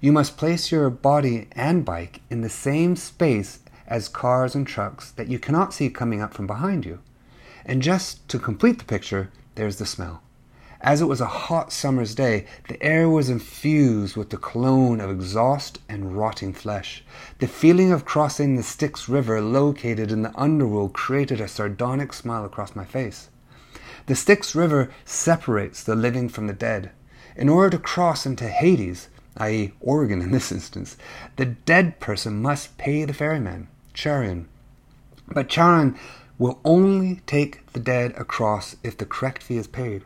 You 0.00 0.12
must 0.12 0.36
place 0.36 0.70
your 0.70 0.88
body 0.88 1.48
and 1.50 1.84
bike 1.84 2.20
in 2.30 2.42
the 2.42 2.48
same 2.48 2.94
space 2.94 3.58
as 3.88 4.08
cars 4.08 4.54
and 4.54 4.64
trucks 4.64 5.10
that 5.10 5.26
you 5.26 5.40
cannot 5.40 5.74
see 5.74 5.90
coming 5.90 6.22
up 6.22 6.32
from 6.32 6.46
behind 6.46 6.84
you. 6.84 7.00
And 7.68 7.82
just 7.82 8.26
to 8.28 8.38
complete 8.38 8.78
the 8.78 8.84
picture, 8.84 9.30
there's 9.56 9.76
the 9.76 9.86
smell. 9.86 10.22
As 10.80 11.00
it 11.00 11.06
was 11.06 11.20
a 11.20 11.26
hot 11.26 11.72
summer's 11.72 12.14
day, 12.14 12.46
the 12.68 12.80
air 12.80 13.08
was 13.08 13.28
infused 13.28 14.16
with 14.16 14.30
the 14.30 14.36
cologne 14.36 15.00
of 15.00 15.10
exhaust 15.10 15.80
and 15.88 16.16
rotting 16.16 16.52
flesh. 16.52 17.02
The 17.40 17.48
feeling 17.48 17.90
of 17.90 18.04
crossing 18.04 18.54
the 18.54 18.62
Styx 18.62 19.08
River 19.08 19.40
located 19.40 20.12
in 20.12 20.22
the 20.22 20.38
underworld 20.40 20.92
created 20.92 21.40
a 21.40 21.48
sardonic 21.48 22.12
smile 22.12 22.44
across 22.44 22.76
my 22.76 22.84
face. 22.84 23.30
The 24.06 24.14
Styx 24.14 24.54
River 24.54 24.92
separates 25.04 25.82
the 25.82 25.96
living 25.96 26.28
from 26.28 26.46
the 26.46 26.52
dead. 26.52 26.92
In 27.34 27.48
order 27.48 27.70
to 27.70 27.82
cross 27.82 28.24
into 28.26 28.48
Hades, 28.48 29.08
i.e., 29.38 29.72
Oregon 29.80 30.22
in 30.22 30.30
this 30.30 30.52
instance, 30.58 30.96
the 31.34 31.46
dead 31.46 31.98
person 31.98 32.40
must 32.40 32.78
pay 32.78 33.04
the 33.04 33.12
ferryman, 33.12 33.66
Charon. 33.92 34.46
But 35.26 35.48
Charon 35.48 35.98
will 36.38 36.60
only 36.64 37.20
take 37.26 37.64
the 37.72 37.80
dead 37.80 38.12
across 38.16 38.76
if 38.82 38.96
the 38.96 39.06
correct 39.06 39.42
fee 39.42 39.56
is 39.56 39.66
paid. 39.66 40.04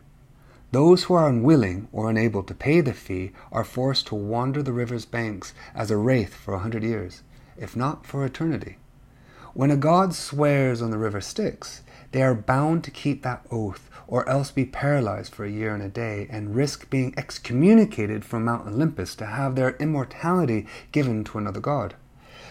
Those 0.72 1.04
who 1.04 1.14
are 1.14 1.28
unwilling 1.28 1.88
or 1.92 2.08
unable 2.08 2.44
to 2.44 2.54
pay 2.54 2.80
the 2.80 2.92
fee 2.92 3.32
are 3.50 3.64
forced 3.64 4.06
to 4.06 4.14
wander 4.14 4.62
the 4.62 4.72
river's 4.72 5.04
banks 5.04 5.52
as 5.74 5.90
a 5.90 5.96
wraith 5.96 6.34
for 6.34 6.54
a 6.54 6.60
hundred 6.60 6.84
years, 6.84 7.22
if 7.56 7.74
not 7.74 8.06
for 8.06 8.24
eternity. 8.24 8.76
When 9.52 9.72
a 9.72 9.76
god 9.76 10.14
swears 10.14 10.80
on 10.80 10.92
the 10.92 10.98
river 10.98 11.20
Styx, 11.20 11.82
they 12.12 12.22
are 12.22 12.34
bound 12.34 12.84
to 12.84 12.92
keep 12.92 13.22
that 13.22 13.44
oath 13.50 13.90
or 14.06 14.28
else 14.28 14.52
be 14.52 14.64
paralyzed 14.64 15.34
for 15.34 15.44
a 15.44 15.50
year 15.50 15.74
and 15.74 15.82
a 15.82 15.88
day 15.88 16.28
and 16.30 16.54
risk 16.54 16.88
being 16.88 17.14
excommunicated 17.16 18.24
from 18.24 18.44
Mount 18.44 18.68
Olympus 18.68 19.16
to 19.16 19.26
have 19.26 19.56
their 19.56 19.76
immortality 19.76 20.66
given 20.92 21.24
to 21.24 21.38
another 21.38 21.60
god. 21.60 21.94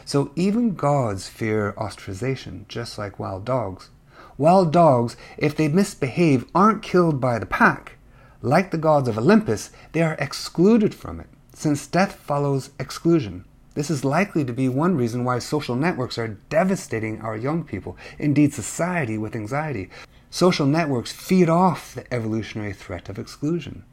So 0.10 0.32
even 0.36 0.74
gods 0.74 1.30
fear 1.30 1.75
ostracization, 1.78 2.68
just 2.68 2.98
like 2.98 3.20
wild 3.20 3.46
dogs. 3.46 3.92
Wild 4.39 4.74
dogs, 4.74 5.16
if 5.38 5.56
they 5.56 5.68
misbehave, 5.68 6.48
aren't 6.56 6.82
killed 6.82 7.22
by 7.22 7.38
the 7.38 7.46
pack 7.46 8.00
like 8.42 8.72
the 8.72 8.78
gods 8.80 9.08
of 9.08 9.20
Olympus, 9.20 9.70
they 9.92 10.01
are 10.01 10.18
excluded 10.18 10.96
from 10.96 11.20
it, 11.20 11.28
since 11.54 11.86
death 11.86 12.16
follows 12.16 12.72
exclusion. 12.80 13.46
This 13.75 13.92
is 13.92 14.04
likely 14.04 14.44
to 14.46 14.51
be 14.51 14.68
one 14.68 14.98
reason 14.98 15.24
why 15.24 15.38
social 15.38 15.75
networks 15.75 16.18
are 16.18 16.39
devastating 16.50 17.22
our 17.22 17.38
young 17.38 17.63
people, 17.63 17.96
indeed, 18.18 18.51
society 18.51 19.20
with 19.20 19.36
anxiety. 19.36 19.92
Social 20.32 20.66
networks 20.66 21.12
feed 21.12 21.50
off 21.50 21.94
the 21.94 22.12
evolutionary 22.12 22.74
threat 22.74 23.10
of 23.10 23.20
exclusion. 23.20 23.84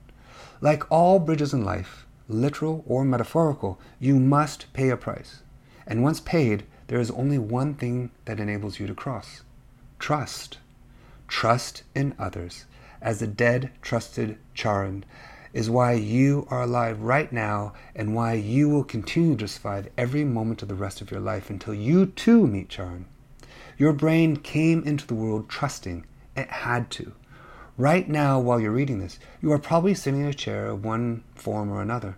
Like 0.63 0.91
all 0.91 1.19
bridges 1.19 1.53
in 1.53 1.63
life, 1.63 2.07
literal 2.27 2.85
or 2.87 3.05
metaphorical, 3.05 3.79
you 4.01 4.19
must 4.19 4.73
pay 4.73 4.89
a 4.89 4.97
price. 4.97 5.43
And 5.87 6.03
once 6.03 6.21
paid, 6.21 6.65
there 6.89 7.01
is 7.01 7.11
only 7.13 7.39
one 7.39 7.75
thing 7.75 8.11
that 8.25 8.41
enables 8.41 8.81
you 8.81 8.87
to 8.87 8.95
cross 8.95 9.43
trust. 9.99 10.59
Trust 11.27 11.83
in 11.95 12.15
others 12.19 12.67
as 13.01 13.21
the 13.21 13.27
dead 13.27 13.71
trusted 13.83 14.39
Charon 14.55 15.05
is 15.53 15.71
why 15.71 15.93
you 15.93 16.47
are 16.51 16.63
alive 16.63 17.01
right 17.01 17.33
now 17.33 17.73
and 17.95 18.15
why 18.15 18.35
you 18.35 18.69
will 18.69 18.85
continue 18.85 19.37
to 19.37 19.49
survive 19.49 19.89
every 19.97 20.25
moment 20.25 20.63
of 20.63 20.69
the 20.69 20.75
rest 20.75 21.01
of 21.01 21.11
your 21.11 21.21
life 21.21 21.49
until 21.49 21.75
you 21.75 22.07
too 22.07 22.47
meet 22.47 22.69
Charon. 22.69 23.07
Your 23.79 23.93
brain 23.93 24.37
came 24.37 24.83
into 24.85 25.07
the 25.07 25.15
world 25.15 25.49
trusting. 25.49 26.05
It 26.37 26.49
had 26.49 26.91
to. 26.93 27.13
Right 27.79 28.09
now, 28.09 28.39
while 28.39 28.61
you're 28.61 28.71
reading 28.71 28.99
this, 28.99 29.19
you 29.41 29.53
are 29.53 29.59
probably 29.59 29.95
sitting 29.95 30.21
in 30.21 30.27
a 30.27 30.35
chair 30.35 30.67
of 30.69 30.85
one 30.85 31.25
form 31.35 31.71
or 31.71 31.81
another. 31.81 32.17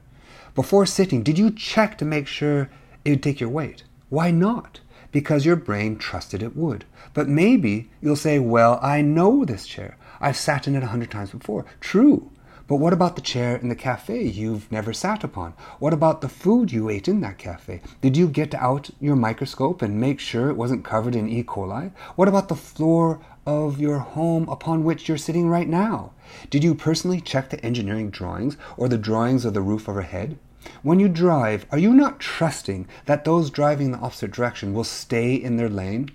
Before 0.55 0.87
sitting, 0.87 1.23
did 1.23 1.39
you 1.39 1.51
check 1.51 1.99
to 1.99 2.05
make 2.05 2.27
sure 2.27 2.71
it 3.09 3.13
would 3.13 3.23
take 3.23 3.41
your 3.41 3.49
weight? 3.49 3.85
Why 4.11 4.31
not? 4.31 4.81
Because 5.13 5.47
your 5.47 5.57
brain 5.57 5.97
trusted 5.97 6.43
it 6.43 6.55
would. 6.55 6.85
But 7.15 7.27
maybe 7.27 7.89
you'll 8.03 8.17
say, 8.17 8.39
Well, 8.39 8.79
I 8.83 9.01
know 9.01 9.47
this 9.47 9.67
chair. 9.67 9.97
I've 10.21 10.37
sat 10.37 10.69
in 10.69 10.75
it 10.75 10.83
a 10.83 10.89
hundred 10.89 11.11
times 11.11 11.31
before. 11.31 11.65
True. 11.81 12.31
But 12.67 12.77
what 12.77 12.93
about 12.93 13.17
the 13.17 13.23
chair 13.23 13.57
in 13.57 13.71
the 13.71 13.75
cafe 13.75 14.25
you've 14.25 14.71
never 14.71 14.93
sat 14.93 15.25
upon? 15.25 15.55
What 15.79 15.95
about 15.95 16.21
the 16.21 16.29
food 16.29 16.71
you 16.71 16.91
ate 16.91 17.09
in 17.09 17.23
that 17.23 17.39
cafe? 17.39 17.81
Did 18.03 18.15
you 18.15 18.29
get 18.29 18.55
out 18.55 18.91
your 19.01 19.17
microscope 19.17 19.81
and 19.81 19.99
make 19.99 20.21
sure 20.21 20.51
it 20.51 20.57
wasn't 20.57 20.85
covered 20.85 21.17
in 21.17 21.31
E. 21.31 21.43
coli? 21.43 21.93
What 22.15 22.29
about 22.29 22.49
the 22.49 22.55
floor 22.55 23.21
of 23.47 23.81
your 23.81 24.01
home 24.01 24.47
upon 24.51 24.85
which 24.85 25.09
you're 25.09 25.17
sitting 25.17 25.49
right 25.49 25.67
now? 25.67 26.13
Did 26.51 26.63
you 26.63 26.75
personally 26.75 27.23
check 27.23 27.49
the 27.49 27.65
engineering 27.65 28.11
drawings 28.11 28.59
or 28.77 28.87
the 28.87 28.99
drawings 28.99 29.47
of 29.47 29.55
the 29.55 29.63
roof 29.63 29.89
overhead? 29.89 30.37
When 30.83 31.01
you 31.01 31.09
drive, 31.09 31.67
are 31.71 31.79
you 31.79 31.93
not 31.93 32.21
trusting 32.21 32.87
that 33.07 33.25
those 33.25 33.51
driving 33.51 33.93
the 33.93 33.99
opposite 33.99 34.33
direction 34.33 34.75
will 34.75 34.85
stay 34.85 35.35
in 35.35 35.57
their 35.57 35.69
lane? 35.69 36.11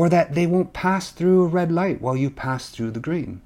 or 0.00 0.08
that 0.08 0.34
they 0.34 0.46
won't 0.46 0.72
pass 0.72 1.10
through 1.10 1.42
a 1.42 1.46
red 1.46 1.70
light 1.70 2.00
while 2.00 2.16
you 2.16 2.30
pass 2.30 2.70
through 2.70 2.90
the 2.90 2.98
green. 3.00 3.42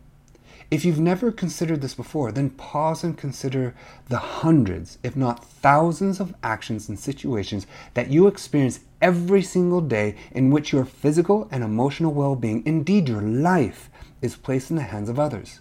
If 0.71 0.85
you've 0.85 1.00
never 1.00 1.33
considered 1.33 1.80
this 1.80 1.94
before, 1.94 2.30
then 2.30 2.50
pause 2.50 3.02
and 3.02 3.18
consider 3.18 3.75
the 4.09 4.18
hundreds, 4.18 4.99
if 5.02 5.16
not 5.16 5.44
thousands, 5.44 6.21
of 6.21 6.33
actions 6.44 6.88
and 6.88 6.97
situations 6.97 7.66
that 7.94 8.11
you 8.11 8.28
experience 8.28 8.80
every 9.02 9.42
single 9.42 9.80
day 9.80 10.14
in 10.30 10.50
which 10.50 10.73
your 10.73 10.85
physical 10.85 11.49
and 11.50 11.64
emotional 11.64 12.14
well 12.14 12.37
being, 12.37 12.62
indeed 12.64 13.09
your 13.09 13.21
life, 13.21 13.90
is 14.23 14.37
placed 14.37 14.71
in 14.71 14.76
the 14.76 14.83
hands 14.83 15.09
of 15.09 15.18
others. 15.18 15.59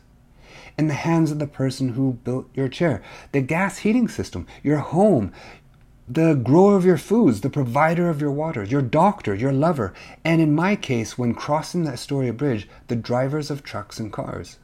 In 0.77 0.88
the 0.88 0.96
hands 0.96 1.30
of 1.30 1.38
the 1.39 1.48
person 1.48 1.89
who 1.89 2.13
built 2.24 2.50
your 2.56 2.68
chair, 2.68 3.03
the 3.32 3.42
gas 3.42 3.80
heating 3.80 4.08
system, 4.08 4.48
your 4.63 4.80
home, 4.80 5.32
the 6.08 6.34
grower 6.34 6.75
of 6.75 6.84
your 6.84 6.98
foods, 6.98 7.42
the 7.42 7.50
provider 7.50 8.10
of 8.10 8.20
your 8.20 8.32
water, 8.32 8.63
your 8.63 8.82
doctor, 8.82 9.36
your 9.36 9.53
lover, 9.53 9.94
and 10.24 10.42
in 10.42 10.56
my 10.56 10.75
case, 10.75 11.18
when 11.18 11.34
crossing 11.34 11.84
the 11.84 11.92
Astoria 11.92 12.34
Bridge, 12.34 12.68
the 12.88 12.96
drivers 12.96 13.51
of 13.51 13.63
trucks 13.63 14.00
and 14.00 14.12
cars. 14.12 14.58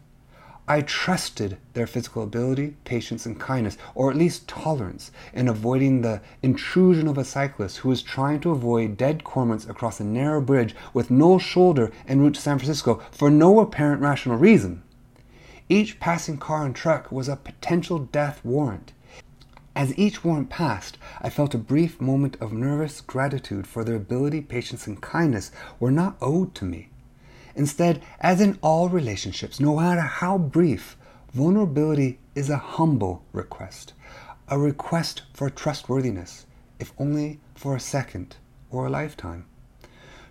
I 0.68 0.82
trusted 0.82 1.58
their 1.74 1.88
physical 1.88 2.22
ability, 2.22 2.76
patience, 2.84 3.26
and 3.26 3.40
kindness, 3.40 3.78
or 3.96 4.12
at 4.12 4.18
least 4.18 4.48
tolerance, 4.48 5.12
in 5.34 5.48
avoiding 5.48 6.02
the 6.02 6.22
intrusion 6.44 7.08
of 7.08 7.18
a 7.18 7.24
cyclist 7.24 7.78
who 7.78 7.90
was 7.90 8.04
trying 8.04 8.40
to 8.42 8.52
avoid 8.52 8.98
dead 8.98 9.24
cormorants 9.24 9.68
across 9.68 10.00
a 10.00 10.04
narrow 10.04 10.42
bridge 10.42 10.76
with 10.94 11.10
no 11.10 11.40
shoulder 11.40 11.92
en 12.08 12.20
route 12.20 12.36
to 12.36 12.42
San 12.42 12.60
Francisco 12.60 13.02
for 13.12 13.32
no 13.32 13.60
apparent 13.60 14.02
rational 14.02 14.38
reason. 14.38 14.84
Each 15.72 16.00
passing 16.00 16.40
car 16.40 16.66
and 16.66 16.76
truck 16.76 17.12
was 17.12 17.30
a 17.30 17.36
potential 17.36 18.00
death 18.00 18.44
warrant. 18.44 18.92
As 19.76 19.96
each 20.00 20.24
warrant 20.24 20.50
passed, 20.50 20.98
I 21.22 21.30
felt 21.30 21.54
a 21.54 21.60
brief 21.60 22.02
moment 22.02 22.38
of 22.42 22.52
nervous 22.52 23.02
gratitude 23.02 23.68
for 23.68 23.84
their 23.84 23.96
ability, 23.96 24.42
patience, 24.42 24.88
and 24.88 25.00
kindness 25.00 25.52
were 25.80 25.92
not 25.92 26.18
owed 26.22 26.56
to 26.56 26.66
me. 26.66 26.90
Instead, 27.56 28.02
as 28.20 28.42
in 28.42 28.58
all 28.62 28.90
relationships, 28.90 29.60
no 29.60 29.76
matter 29.76 30.02
how 30.02 30.40
brief, 30.40 30.98
vulnerability 31.34 32.18
is 32.34 32.50
a 32.50 32.58
humble 32.58 33.24
request, 33.32 33.94
a 34.48 34.58
request 34.58 35.22
for 35.36 35.52
trustworthiness, 35.52 36.48
if 36.80 36.94
only 36.98 37.40
for 37.54 37.76
a 37.76 37.80
second 37.80 38.38
or 38.72 38.88
a 38.88 38.90
lifetime. 38.90 39.46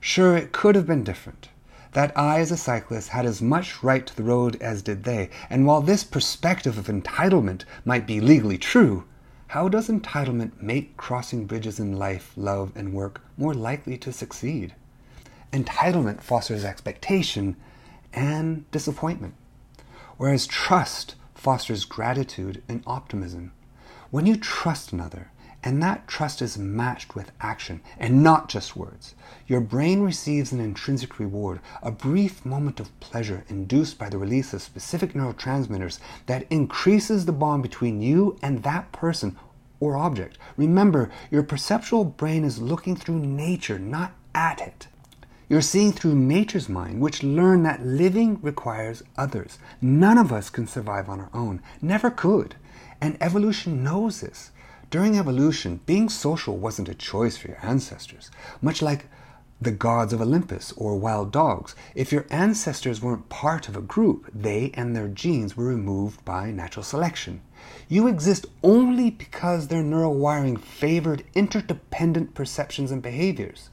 Sure, 0.00 0.36
it 0.36 0.50
could 0.50 0.74
have 0.74 0.86
been 0.86 1.04
different. 1.04 1.48
That 1.92 2.16
I, 2.16 2.40
as 2.40 2.52
a 2.52 2.56
cyclist, 2.56 3.08
had 3.10 3.24
as 3.24 3.40
much 3.40 3.82
right 3.82 4.06
to 4.06 4.16
the 4.16 4.22
road 4.22 4.60
as 4.60 4.82
did 4.82 5.04
they, 5.04 5.30
and 5.48 5.66
while 5.66 5.80
this 5.80 6.04
perspective 6.04 6.76
of 6.76 6.86
entitlement 6.86 7.64
might 7.84 8.06
be 8.06 8.20
legally 8.20 8.58
true, 8.58 9.04
how 9.48 9.68
does 9.68 9.88
entitlement 9.88 10.60
make 10.60 10.98
crossing 10.98 11.46
bridges 11.46 11.80
in 11.80 11.98
life, 11.98 12.32
love, 12.36 12.72
and 12.76 12.92
work 12.92 13.22
more 13.38 13.54
likely 13.54 13.96
to 13.98 14.12
succeed? 14.12 14.74
Entitlement 15.52 16.20
fosters 16.20 16.64
expectation 16.64 17.56
and 18.12 18.70
disappointment, 18.70 19.34
whereas 20.18 20.46
trust 20.46 21.14
fosters 21.34 21.86
gratitude 21.86 22.62
and 22.68 22.82
optimism. 22.86 23.52
When 24.10 24.26
you 24.26 24.36
trust 24.36 24.92
another, 24.92 25.30
and 25.62 25.82
that 25.82 26.06
trust 26.06 26.40
is 26.40 26.56
matched 26.56 27.14
with 27.14 27.32
action 27.40 27.80
and 27.98 28.22
not 28.22 28.48
just 28.48 28.76
words. 28.76 29.14
Your 29.46 29.60
brain 29.60 30.02
receives 30.02 30.52
an 30.52 30.60
intrinsic 30.60 31.18
reward, 31.18 31.60
a 31.82 31.90
brief 31.90 32.44
moment 32.46 32.78
of 32.80 32.98
pleasure 33.00 33.44
induced 33.48 33.98
by 33.98 34.08
the 34.08 34.18
release 34.18 34.52
of 34.52 34.62
specific 34.62 35.14
neurotransmitters 35.14 35.98
that 36.26 36.46
increases 36.50 37.26
the 37.26 37.32
bond 37.32 37.62
between 37.62 38.00
you 38.00 38.38
and 38.40 38.62
that 38.62 38.92
person 38.92 39.36
or 39.80 39.96
object. 39.96 40.38
Remember, 40.56 41.10
your 41.30 41.42
perceptual 41.42 42.04
brain 42.04 42.44
is 42.44 42.60
looking 42.60 42.96
through 42.96 43.18
nature, 43.18 43.78
not 43.78 44.12
at 44.34 44.60
it. 44.60 44.86
You're 45.48 45.62
seeing 45.62 45.92
through 45.92 46.14
nature's 46.14 46.68
mind, 46.68 47.00
which 47.00 47.22
learned 47.22 47.64
that 47.64 47.84
living 47.84 48.38
requires 48.42 49.02
others. 49.16 49.58
None 49.80 50.18
of 50.18 50.32
us 50.32 50.50
can 50.50 50.66
survive 50.66 51.08
on 51.08 51.20
our 51.20 51.30
own, 51.32 51.62
never 51.80 52.10
could. 52.10 52.54
And 53.00 53.16
evolution 53.20 53.82
knows 53.82 54.20
this. 54.20 54.50
During 54.90 55.18
evolution, 55.18 55.80
being 55.84 56.08
social 56.08 56.56
wasn't 56.56 56.88
a 56.88 56.94
choice 56.94 57.36
for 57.36 57.48
your 57.48 57.58
ancestors, 57.62 58.30
much 58.62 58.80
like 58.80 59.04
the 59.60 59.70
gods 59.70 60.14
of 60.14 60.22
Olympus 60.22 60.72
or 60.78 60.96
wild 60.96 61.30
dogs. 61.30 61.74
If 61.94 62.10
your 62.10 62.24
ancestors 62.30 63.02
weren't 63.02 63.28
part 63.28 63.68
of 63.68 63.76
a 63.76 63.82
group, 63.82 64.30
they 64.32 64.70
and 64.72 64.96
their 64.96 65.08
genes 65.08 65.58
were 65.58 65.66
removed 65.66 66.24
by 66.24 66.52
natural 66.52 66.84
selection. 66.84 67.42
You 67.86 68.06
exist 68.06 68.46
only 68.62 69.10
because 69.10 69.68
their 69.68 69.82
neural 69.82 70.14
wiring 70.14 70.56
favored 70.56 71.22
interdependent 71.34 72.32
perceptions 72.32 72.90
and 72.90 73.02
behaviors. 73.02 73.68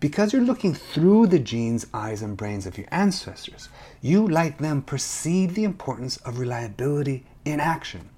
Because 0.00 0.32
you're 0.32 0.40
looking 0.40 0.72
through 0.72 1.26
the 1.26 1.38
genes, 1.38 1.86
eyes, 1.92 2.22
and 2.22 2.34
brains 2.34 2.64
of 2.64 2.78
your 2.78 2.88
ancestors, 2.90 3.68
you, 4.00 4.26
like 4.26 4.56
them, 4.56 4.80
perceive 4.80 5.54
the 5.54 5.64
importance 5.64 6.16
of 6.18 6.38
reliability 6.38 7.26
in 7.44 7.60
action. 7.60 8.08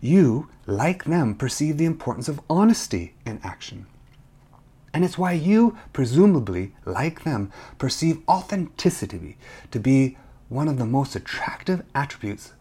You, 0.00 0.48
like 0.66 1.04
them, 1.04 1.34
perceive 1.34 1.78
the 1.78 1.84
importance 1.84 2.28
of 2.28 2.40
honesty 2.48 3.14
in 3.24 3.40
action. 3.42 3.86
And 4.92 5.04
it's 5.04 5.18
why 5.18 5.32
you, 5.32 5.76
presumably, 5.92 6.72
like 6.84 7.24
them, 7.24 7.52
perceive 7.78 8.22
authenticity 8.28 9.36
to 9.70 9.78
be 9.78 10.16
one 10.48 10.68
of 10.68 10.78
the 10.78 10.86
most 10.86 11.14
attractive 11.14 11.82
attributes 11.94 12.52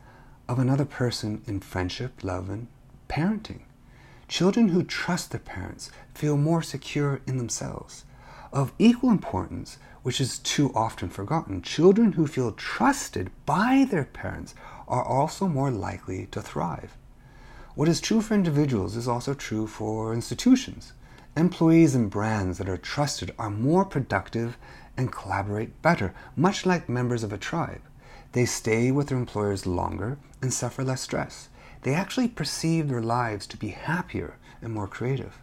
of 0.48 0.60
another 0.60 0.86
person 0.86 1.42
in 1.48 1.60
friendship, 1.60 2.24
love, 2.24 2.50
and 2.50 2.68
parenting. 3.08 3.62
Children 4.28 4.70
who 4.70 4.84
trust 4.84 5.32
their 5.32 5.40
parents 5.40 5.92
feel 6.14 6.36
more 6.36 6.62
secure 6.62 7.22
in 7.28 7.38
themselves. 7.38 8.04
Of 8.52 8.74
equal 8.80 9.12
importance, 9.12 9.78
which 10.04 10.20
is 10.20 10.40
too 10.40 10.72
often 10.76 11.10
forgotten, 11.10 11.62
children 11.62 12.14
who 12.14 12.28
feel 12.28 12.52
trusted 12.52 13.30
by 13.46 13.88
their 13.90 14.06
parents 14.06 14.56
are 14.88 15.04
also 15.04 15.48
more 15.48 15.72
likely 15.72 16.28
to 16.28 16.42
thrive. 16.42 16.98
What 17.76 17.90
is 17.90 18.00
true 18.00 18.22
for 18.22 18.36
individuals 18.36 18.96
is 18.96 19.06
also 19.06 19.34
true 19.34 19.68
for 19.68 20.14
institutions. 20.14 20.94
Employees 21.36 21.94
and 21.94 22.10
brands 22.10 22.58
that 22.58 22.70
are 22.70 22.78
trusted 22.78 23.36
are 23.38 23.50
more 23.50 23.84
productive 23.84 24.58
and 24.96 25.12
collaborate 25.12 25.82
better, 25.82 26.14
much 26.38 26.66
like 26.66 26.88
members 26.88 27.22
of 27.22 27.34
a 27.34 27.38
tribe. 27.38 27.82
They 28.32 28.46
stay 28.46 28.92
with 28.92 29.08
their 29.08 29.18
employers 29.18 29.66
longer 29.66 30.18
and 30.42 30.54
suffer 30.54 30.86
less 30.86 31.02
stress. 31.02 31.50
They 31.82 31.94
actually 31.94 32.30
perceive 32.30 32.88
their 32.88 33.02
lives 33.02 33.46
to 33.48 33.58
be 33.58 33.68
happier 33.68 34.38
and 34.62 34.74
more 34.74 34.88
creative. 34.88 35.42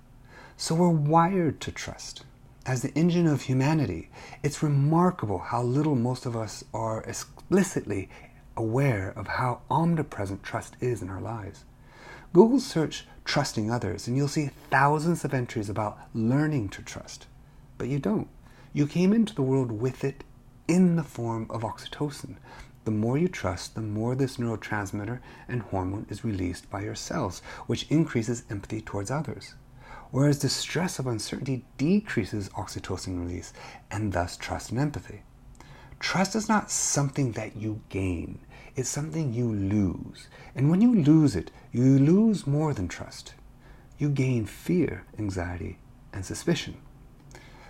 So 0.56 0.74
we're 0.74 0.88
wired 0.88 1.60
to 1.60 1.70
trust. 1.70 2.24
As 2.64 2.80
the 2.80 2.94
engine 2.94 3.26
of 3.26 3.42
humanity, 3.42 4.08
it's 4.42 4.62
remarkable 4.62 5.36
how 5.36 5.62
little 5.62 5.96
most 5.96 6.24
of 6.24 6.34
us 6.34 6.64
are 6.72 7.02
explicitly 7.02 8.08
aware 8.56 9.12
of 9.16 9.26
how 9.26 9.60
omnipresent 9.70 10.42
trust 10.42 10.76
is 10.80 11.02
in 11.02 11.10
our 11.10 11.20
lives. 11.20 11.66
Google 12.32 12.60
search 12.60 13.06
trusting 13.24 13.70
others 13.70 14.06
and 14.06 14.16
you'll 14.16 14.26
see 14.26 14.50
thousands 14.70 15.22
of 15.24 15.34
entries 15.34 15.68
about 15.68 15.98
learning 16.14 16.70
to 16.70 16.82
trust. 16.82 17.26
But 17.76 17.88
you 17.88 17.98
don't. 17.98 18.28
You 18.72 18.86
came 18.86 19.12
into 19.12 19.34
the 19.34 19.42
world 19.42 19.70
with 19.70 20.02
it 20.02 20.24
in 20.66 20.96
the 20.96 21.02
form 21.02 21.46
of 21.50 21.60
oxytocin. 21.60 22.36
The 22.84 22.90
more 22.90 23.18
you 23.18 23.28
trust, 23.28 23.74
the 23.74 23.82
more 23.82 24.14
this 24.14 24.38
neurotransmitter 24.38 25.20
and 25.46 25.62
hormone 25.62 26.06
is 26.08 26.24
released 26.24 26.70
by 26.70 26.82
your 26.82 26.94
cells, 26.94 27.40
which 27.66 27.86
increases 27.90 28.44
empathy 28.48 28.80
towards 28.80 29.10
others. 29.10 29.54
Whereas 30.10 30.38
the 30.38 30.48
stress 30.48 30.98
of 30.98 31.06
uncertainty 31.06 31.66
decreases 31.76 32.48
oxytocin 32.50 33.20
release 33.20 33.52
and 33.90 34.12
thus 34.12 34.38
trust 34.38 34.70
and 34.70 34.80
empathy. 34.80 35.22
Trust 36.00 36.34
is 36.34 36.48
not 36.48 36.70
something 36.70 37.32
that 37.32 37.56
you 37.56 37.82
gain, 37.90 38.40
it's 38.74 38.88
something 38.88 39.32
you 39.32 39.52
lose. 39.52 40.28
And 40.54 40.70
when 40.70 40.80
you 40.80 40.94
lose 40.94 41.36
it, 41.36 41.50
you 41.72 41.98
lose 41.98 42.46
more 42.46 42.72
than 42.72 42.88
trust. 42.88 43.34
You 43.98 44.08
gain 44.08 44.46
fear, 44.46 45.04
anxiety, 45.18 45.78
and 46.12 46.24
suspicion. 46.24 46.76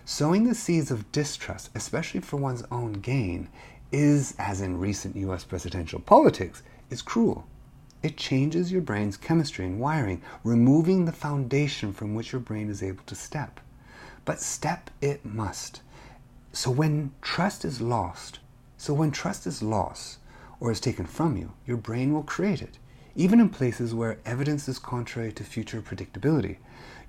Sowing 0.05 0.45
the 0.45 0.55
seeds 0.55 0.91
of 0.91 1.11
distrust, 1.12 1.71
especially 1.75 2.21
for 2.21 2.37
one's 2.37 2.65
own 2.71 2.95
gain, 2.95 3.49
is, 3.91 4.35
as 4.38 4.61
in 4.61 4.79
recent 4.79 5.17
US 5.17 5.45
presidential 5.45 6.01
politics, 6.01 6.62
is 6.91 7.03
cruel. 7.03 7.47
It 8.03 8.17
changes 8.17 8.73
your 8.73 8.83
brain's 8.83 9.17
chemistry 9.17 9.65
and 9.65 9.79
wiring, 9.79 10.23
removing 10.43 11.05
the 11.05 11.12
foundation 11.12 11.93
from 11.93 12.15
which 12.15 12.33
your 12.33 12.41
brain 12.41 12.69
is 12.69 12.83
able 12.83 13.05
to 13.05 13.15
step. 13.15 13.61
But 14.25 14.41
step 14.41 14.91
it 15.01 15.25
must. 15.25 15.83
So 16.53 16.71
when 16.71 17.12
trust 17.21 17.65
is 17.65 17.81
lost, 17.81 18.41
so 18.77 18.93
when 18.93 19.11
trust 19.11 19.47
is 19.47 19.62
lost 19.62 20.19
or 20.62 20.70
is 20.70 20.79
taken 20.79 21.05
from 21.05 21.37
you, 21.37 21.53
your 21.66 21.77
brain 21.77 22.14
will 22.14 22.22
create 22.22 22.62
it, 22.62 22.79
even 23.16 23.40
in 23.40 23.48
places 23.48 23.92
where 23.92 24.20
evidence 24.25 24.68
is 24.68 24.79
contrary 24.79 25.33
to 25.33 25.42
future 25.42 25.83
predictability. 25.83 26.59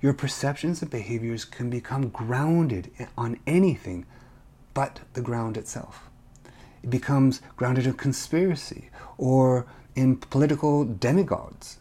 Your 0.02 0.12
perceptions 0.12 0.82
and 0.82 0.90
behaviors 0.90 1.44
can 1.44 1.70
become 1.70 2.08
grounded 2.08 2.90
on 3.16 3.38
anything 3.46 4.06
but 4.74 5.02
the 5.12 5.20
ground 5.20 5.56
itself. 5.56 6.10
It 6.82 6.90
becomes 6.90 7.42
grounded 7.56 7.86
in 7.86 7.92
conspiracy 7.92 8.90
or 9.18 9.66
in 9.94 10.16
political 10.16 10.84
demigods. 10.84 11.78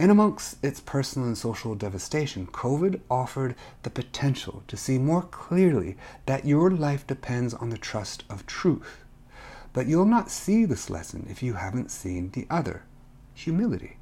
And 0.00 0.10
amongst 0.10 0.62
its 0.64 0.80
personal 0.80 1.28
and 1.28 1.38
social 1.38 1.76
devastation, 1.76 2.48
COVID 2.48 3.02
offered 3.08 3.54
the 3.84 3.90
potential 3.90 4.64
to 4.66 4.76
see 4.76 4.98
more 4.98 5.22
clearly 5.22 5.96
that 6.26 6.44
your 6.44 6.72
life 6.72 7.06
depends 7.06 7.54
on 7.54 7.70
the 7.70 7.78
trust 7.78 8.24
of 8.28 8.46
truth. 8.46 9.04
But 9.78 9.86
you'll 9.86 10.06
not 10.06 10.28
see 10.28 10.64
this 10.64 10.90
lesson 10.90 11.28
if 11.30 11.40
you 11.40 11.52
haven't 11.52 11.92
seen 11.92 12.32
the 12.32 12.48
other 12.50 12.82
humility. 13.32 13.98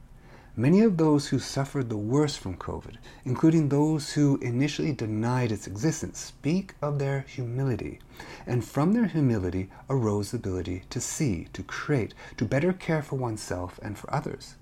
Many 0.57 0.81
of 0.81 0.97
those 0.97 1.29
who 1.29 1.39
suffered 1.39 1.91
the 1.91 1.99
worst 1.99 2.39
from 2.39 2.57
COVID, 2.57 2.95
including 3.27 3.69
those 3.69 4.15
who 4.15 4.39
initially 4.39 4.93
denied 4.93 5.53
its 5.53 5.67
existence, 5.67 6.19
speak 6.19 6.73
of 6.81 6.99
their 6.99 7.27
humility. 7.29 7.99
And 8.47 8.65
from 8.65 8.95
their 8.95 9.05
humility 9.05 9.69
arose 9.91 10.31
the 10.31 10.39
ability 10.39 10.85
to 10.89 10.99
see, 10.99 11.49
to 11.53 11.63
create, 11.63 12.15
to 12.39 12.47
better 12.47 12.73
care 12.73 13.03
for 13.03 13.17
oneself 13.17 13.79
and 13.83 13.99
for 13.99 14.11
others. 14.11 14.55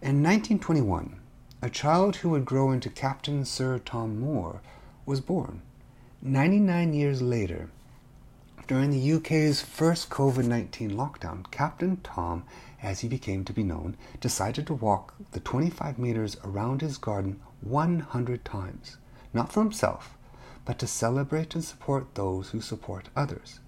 In 0.00 0.22
1921, 0.22 1.20
a 1.60 1.68
child 1.68 2.16
who 2.16 2.30
would 2.30 2.46
grow 2.46 2.70
into 2.70 2.88
Captain 2.88 3.44
Sir 3.44 3.78
Tom 3.78 4.18
Moore 4.18 4.62
was 5.04 5.20
born. 5.20 5.60
99 6.22 6.94
years 6.94 7.20
later, 7.20 7.68
during 8.70 8.90
the 8.90 9.12
UK's 9.14 9.60
first 9.60 10.08
COVID 10.10 10.46
19 10.46 10.92
lockdown, 10.92 11.42
Captain 11.50 11.96
Tom, 12.04 12.44
as 12.80 13.00
he 13.00 13.08
became 13.08 13.44
to 13.44 13.52
be 13.52 13.64
known, 13.64 13.96
decided 14.20 14.64
to 14.64 14.74
walk 14.74 15.12
the 15.32 15.40
25 15.40 15.98
meters 15.98 16.36
around 16.44 16.80
his 16.80 16.96
garden 16.96 17.40
100 17.62 18.44
times, 18.44 18.96
not 19.34 19.52
for 19.52 19.60
himself, 19.60 20.16
but 20.64 20.78
to 20.78 20.86
celebrate 20.86 21.56
and 21.56 21.64
support 21.64 22.14
those 22.14 22.50
who 22.50 22.60
support 22.60 23.08
others. 23.16 23.58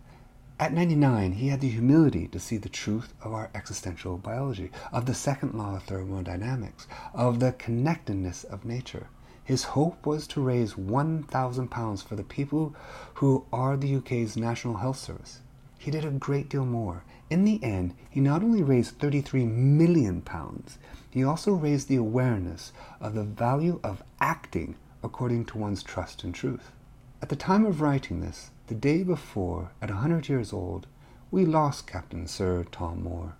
At 0.61 0.73
99, 0.73 1.33
he 1.33 1.49
had 1.49 1.63
the 1.63 1.71
humility 1.71 2.29
to 2.29 2.39
see 2.39 2.57
the 2.57 2.69
truth 2.69 3.13
of 3.25 3.33
our 3.33 3.51
existential 3.57 4.19
biology, 4.19 4.71
of 4.93 5.07
the 5.07 5.15
second 5.15 5.55
law 5.55 5.75
of 5.75 5.83
thermodynamics, 5.83 6.87
of 7.13 7.41
the 7.41 7.51
connectedness 7.51 8.45
of 8.45 8.65
nature. 8.65 9.09
His 9.45 9.65
hope 9.65 10.07
was 10.07 10.27
to 10.29 10.41
raise 10.41 10.75
£1,000 10.75 12.05
for 12.05 12.15
the 12.15 12.23
people 12.23 12.75
who 13.15 13.45
are 13.53 13.77
the 13.77 13.97
UK's 13.97 14.37
National 14.37 14.77
Health 14.77 14.99
Service. 14.99 15.41
He 15.79 15.91
did 15.91 16.05
a 16.05 16.11
great 16.11 16.49
deal 16.49 16.65
more. 16.65 17.03
In 17.29 17.45
the 17.45 17.63
end, 17.63 17.95
he 18.09 18.21
not 18.21 18.45
only 18.45 18.63
raised 18.63 19.01
£33 19.01 19.51
million, 19.51 20.23
he 21.11 21.25
also 21.25 21.53
raised 21.53 21.89
the 21.89 21.97
awareness 21.97 22.73
of 23.01 23.15
the 23.15 23.25
value 23.25 23.81
of 23.83 24.05
acting 24.21 24.77
according 25.03 25.47
to 25.47 25.59
one's 25.59 25.83
trust 25.83 26.23
and 26.23 26.33
truth. 26.33 26.71
At 27.21 27.29
the 27.29 27.37
time 27.37 27.67
of 27.67 27.81
writing 27.81 28.21
this, 28.21 28.51
the 28.69 28.77
day 28.77 29.03
before, 29.03 29.73
at 29.83 29.91
a 29.91 29.97
hundred 29.97 30.29
years 30.29 30.53
old, 30.53 30.87
we 31.33 31.45
lost 31.45 31.89
Captain 31.89 32.29
Sir 32.29 32.65
Tom 32.71 33.03
Moore. 33.03 33.35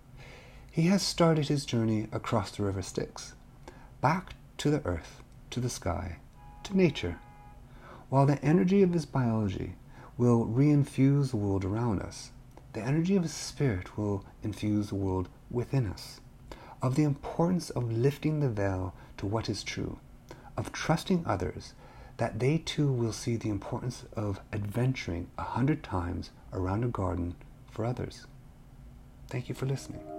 He 0.69 0.83
has 0.83 1.01
started 1.01 1.47
his 1.47 1.65
journey 1.65 2.07
across 2.11 2.51
the 2.51 2.63
River 2.63 2.81
Styx, 2.81 3.35
back 4.01 4.33
to 4.57 4.69
the 4.69 4.85
earth, 4.85 5.22
to 5.53 5.59
the 5.59 5.69
sky, 5.69 6.17
to 6.63 6.75
nature, 6.75 7.17
while 8.09 8.25
the 8.25 8.43
energy 8.43 8.81
of 8.81 8.91
his 8.91 9.05
biology 9.05 9.75
will 10.17 10.45
reinfuse 10.45 11.29
the 11.29 11.37
world 11.37 11.63
around 11.63 12.01
us. 12.01 12.31
The 12.73 12.81
energy 12.81 13.15
of 13.15 13.23
his 13.23 13.33
spirit 13.33 13.95
will 13.97 14.25
infuse 14.41 14.89
the 14.89 14.95
world 14.95 15.29
within 15.51 15.85
us. 15.85 16.19
of 16.83 16.95
the 16.95 17.03
importance 17.03 17.69
of 17.69 17.91
lifting 17.91 18.41
the 18.41 18.49
veil 18.49 18.93
to 19.17 19.25
what 19.25 19.49
is 19.49 19.63
true, 19.63 19.97
of 20.57 20.73
trusting 20.73 21.23
others 21.25 21.73
that 22.17 22.39
they 22.39 22.57
too 22.57 22.91
will 22.91 23.13
see 23.13 23.37
the 23.37 23.49
importance 23.49 24.03
of 24.15 24.41
adventuring 24.51 25.27
a 25.37 25.43
hundred 25.43 25.81
times 25.81 26.29
around 26.51 26.83
a 26.83 26.87
garden 26.87 27.33
for 27.71 27.85
others. 27.85 28.27
Thank 29.29 29.49
you 29.49 29.55
for 29.55 29.65
listening. 29.65 30.12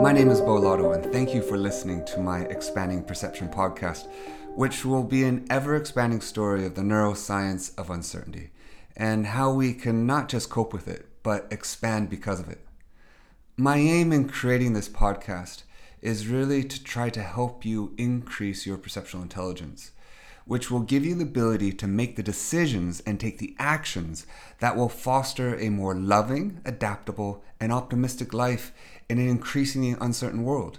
My 0.00 0.12
name 0.12 0.30
is 0.30 0.40
Beau 0.40 0.54
Lotto, 0.54 0.92
and 0.92 1.12
thank 1.12 1.34
you 1.34 1.42
for 1.42 1.58
listening 1.58 2.06
to 2.06 2.20
my 2.20 2.40
Expanding 2.44 3.04
Perception 3.04 3.50
podcast, 3.50 4.08
which 4.54 4.82
will 4.82 5.02
be 5.02 5.24
an 5.24 5.46
ever 5.50 5.76
expanding 5.76 6.22
story 6.22 6.64
of 6.64 6.74
the 6.74 6.80
neuroscience 6.80 7.78
of 7.78 7.90
uncertainty 7.90 8.50
and 8.96 9.26
how 9.26 9.52
we 9.52 9.74
can 9.74 10.06
not 10.06 10.30
just 10.30 10.48
cope 10.48 10.72
with 10.72 10.88
it, 10.88 11.06
but 11.22 11.46
expand 11.50 12.08
because 12.08 12.40
of 12.40 12.48
it. 12.48 12.66
My 13.58 13.76
aim 13.76 14.10
in 14.10 14.26
creating 14.26 14.72
this 14.72 14.88
podcast 14.88 15.64
is 16.00 16.28
really 16.28 16.64
to 16.64 16.82
try 16.82 17.10
to 17.10 17.22
help 17.22 17.66
you 17.66 17.92
increase 17.98 18.64
your 18.64 18.78
perceptual 18.78 19.20
intelligence, 19.20 19.90
which 20.46 20.70
will 20.70 20.80
give 20.80 21.04
you 21.04 21.14
the 21.14 21.24
ability 21.24 21.72
to 21.74 21.86
make 21.86 22.16
the 22.16 22.22
decisions 22.22 23.00
and 23.00 23.20
take 23.20 23.36
the 23.36 23.54
actions 23.58 24.26
that 24.60 24.76
will 24.76 24.88
foster 24.88 25.58
a 25.58 25.68
more 25.68 25.94
loving, 25.94 26.62
adaptable, 26.64 27.44
and 27.60 27.70
optimistic 27.70 28.32
life 28.32 28.72
in 29.10 29.18
an 29.18 29.28
increasingly 29.28 29.96
uncertain 30.00 30.44
world. 30.44 30.78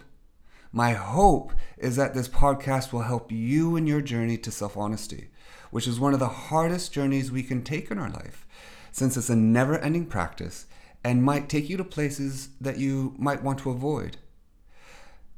My 0.72 0.94
hope 0.94 1.52
is 1.78 1.98
that 1.98 2.14
this 2.14 2.30
podcast 2.30 2.94
will 2.94 3.02
help 3.02 3.30
you 3.30 3.76
in 3.76 3.86
your 3.86 4.00
journey 4.00 4.38
to 4.38 4.52
self 4.52 4.78
honesty, 4.78 5.28
which 5.70 5.86
is 5.86 6.00
one 6.00 6.14
of 6.14 6.22
the 6.22 6.30
hardest 6.30 6.94
journeys 6.94 7.30
we 7.30 7.44
can 7.44 7.62
take 7.62 7.92
in 7.92 8.00
our 8.00 8.10
life, 8.10 8.48
since 8.94 9.18
it's 9.18 9.30
a 9.30 9.36
never 9.36 9.78
ending 9.80 10.06
practice 10.06 10.66
and 11.04 11.22
might 11.22 11.50
take 11.50 11.70
you 11.70 11.76
to 11.76 11.84
places 11.84 12.50
that 12.62 12.78
you 12.78 13.14
might 13.18 13.44
want 13.44 13.60
to 13.60 13.70
avoid. 13.70 14.16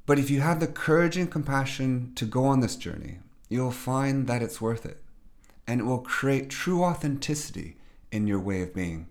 But 0.05 0.19
if 0.19 0.29
you 0.29 0.41
have 0.41 0.59
the 0.59 0.67
courage 0.67 1.17
and 1.17 1.31
compassion 1.31 2.11
to 2.13 2.25
go 2.25 2.45
on 2.45 2.59
this 2.59 2.75
journey, 2.75 3.17
you'll 3.49 3.71
find 3.71 4.27
that 4.27 4.43
it's 4.43 4.61
worth 4.61 4.85
it. 4.85 5.01
And 5.65 5.79
it 5.81 5.85
will 5.85 5.99
create 5.99 6.51
true 6.51 6.83
authenticity 6.83 7.77
in 8.11 8.27
your 8.27 8.39
way 8.39 8.61
of 8.61 8.73
being. 8.75 9.07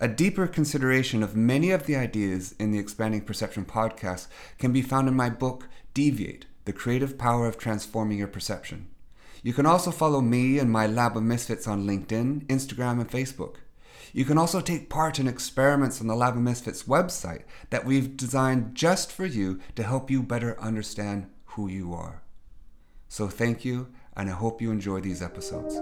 A 0.00 0.08
deeper 0.08 0.48
consideration 0.48 1.22
of 1.22 1.36
many 1.36 1.70
of 1.70 1.86
the 1.86 1.94
ideas 1.94 2.56
in 2.58 2.72
the 2.72 2.80
Expanding 2.80 3.20
Perception 3.20 3.64
podcast 3.64 4.26
can 4.58 4.72
be 4.72 4.82
found 4.82 5.06
in 5.06 5.14
my 5.14 5.30
book, 5.30 5.68
Deviate 5.94 6.46
The 6.64 6.72
Creative 6.72 7.16
Power 7.16 7.46
of 7.46 7.58
Transforming 7.58 8.18
Your 8.18 8.26
Perception. 8.26 8.88
You 9.44 9.52
can 9.52 9.66
also 9.66 9.92
follow 9.92 10.20
me 10.20 10.58
and 10.58 10.70
my 10.70 10.88
Lab 10.88 11.16
of 11.16 11.22
Misfits 11.22 11.68
on 11.68 11.86
LinkedIn, 11.86 12.46
Instagram, 12.46 13.00
and 13.00 13.08
Facebook. 13.08 13.56
You 14.12 14.24
can 14.24 14.36
also 14.36 14.60
take 14.60 14.90
part 14.90 15.20
in 15.20 15.28
experiments 15.28 16.00
on 16.00 16.08
the 16.08 16.16
Lab 16.16 16.34
of 16.34 16.42
Misfits 16.42 16.84
website 16.84 17.42
that 17.70 17.84
we've 17.84 18.16
designed 18.16 18.74
just 18.74 19.12
for 19.12 19.26
you 19.26 19.60
to 19.76 19.84
help 19.84 20.10
you 20.10 20.24
better 20.24 20.58
understand 20.60 21.30
who 21.44 21.68
you 21.68 21.94
are. 21.94 22.22
So 23.08 23.28
thank 23.28 23.64
you, 23.64 23.88
and 24.16 24.28
I 24.28 24.32
hope 24.32 24.60
you 24.60 24.72
enjoy 24.72 25.00
these 25.00 25.22
episodes. 25.22 25.80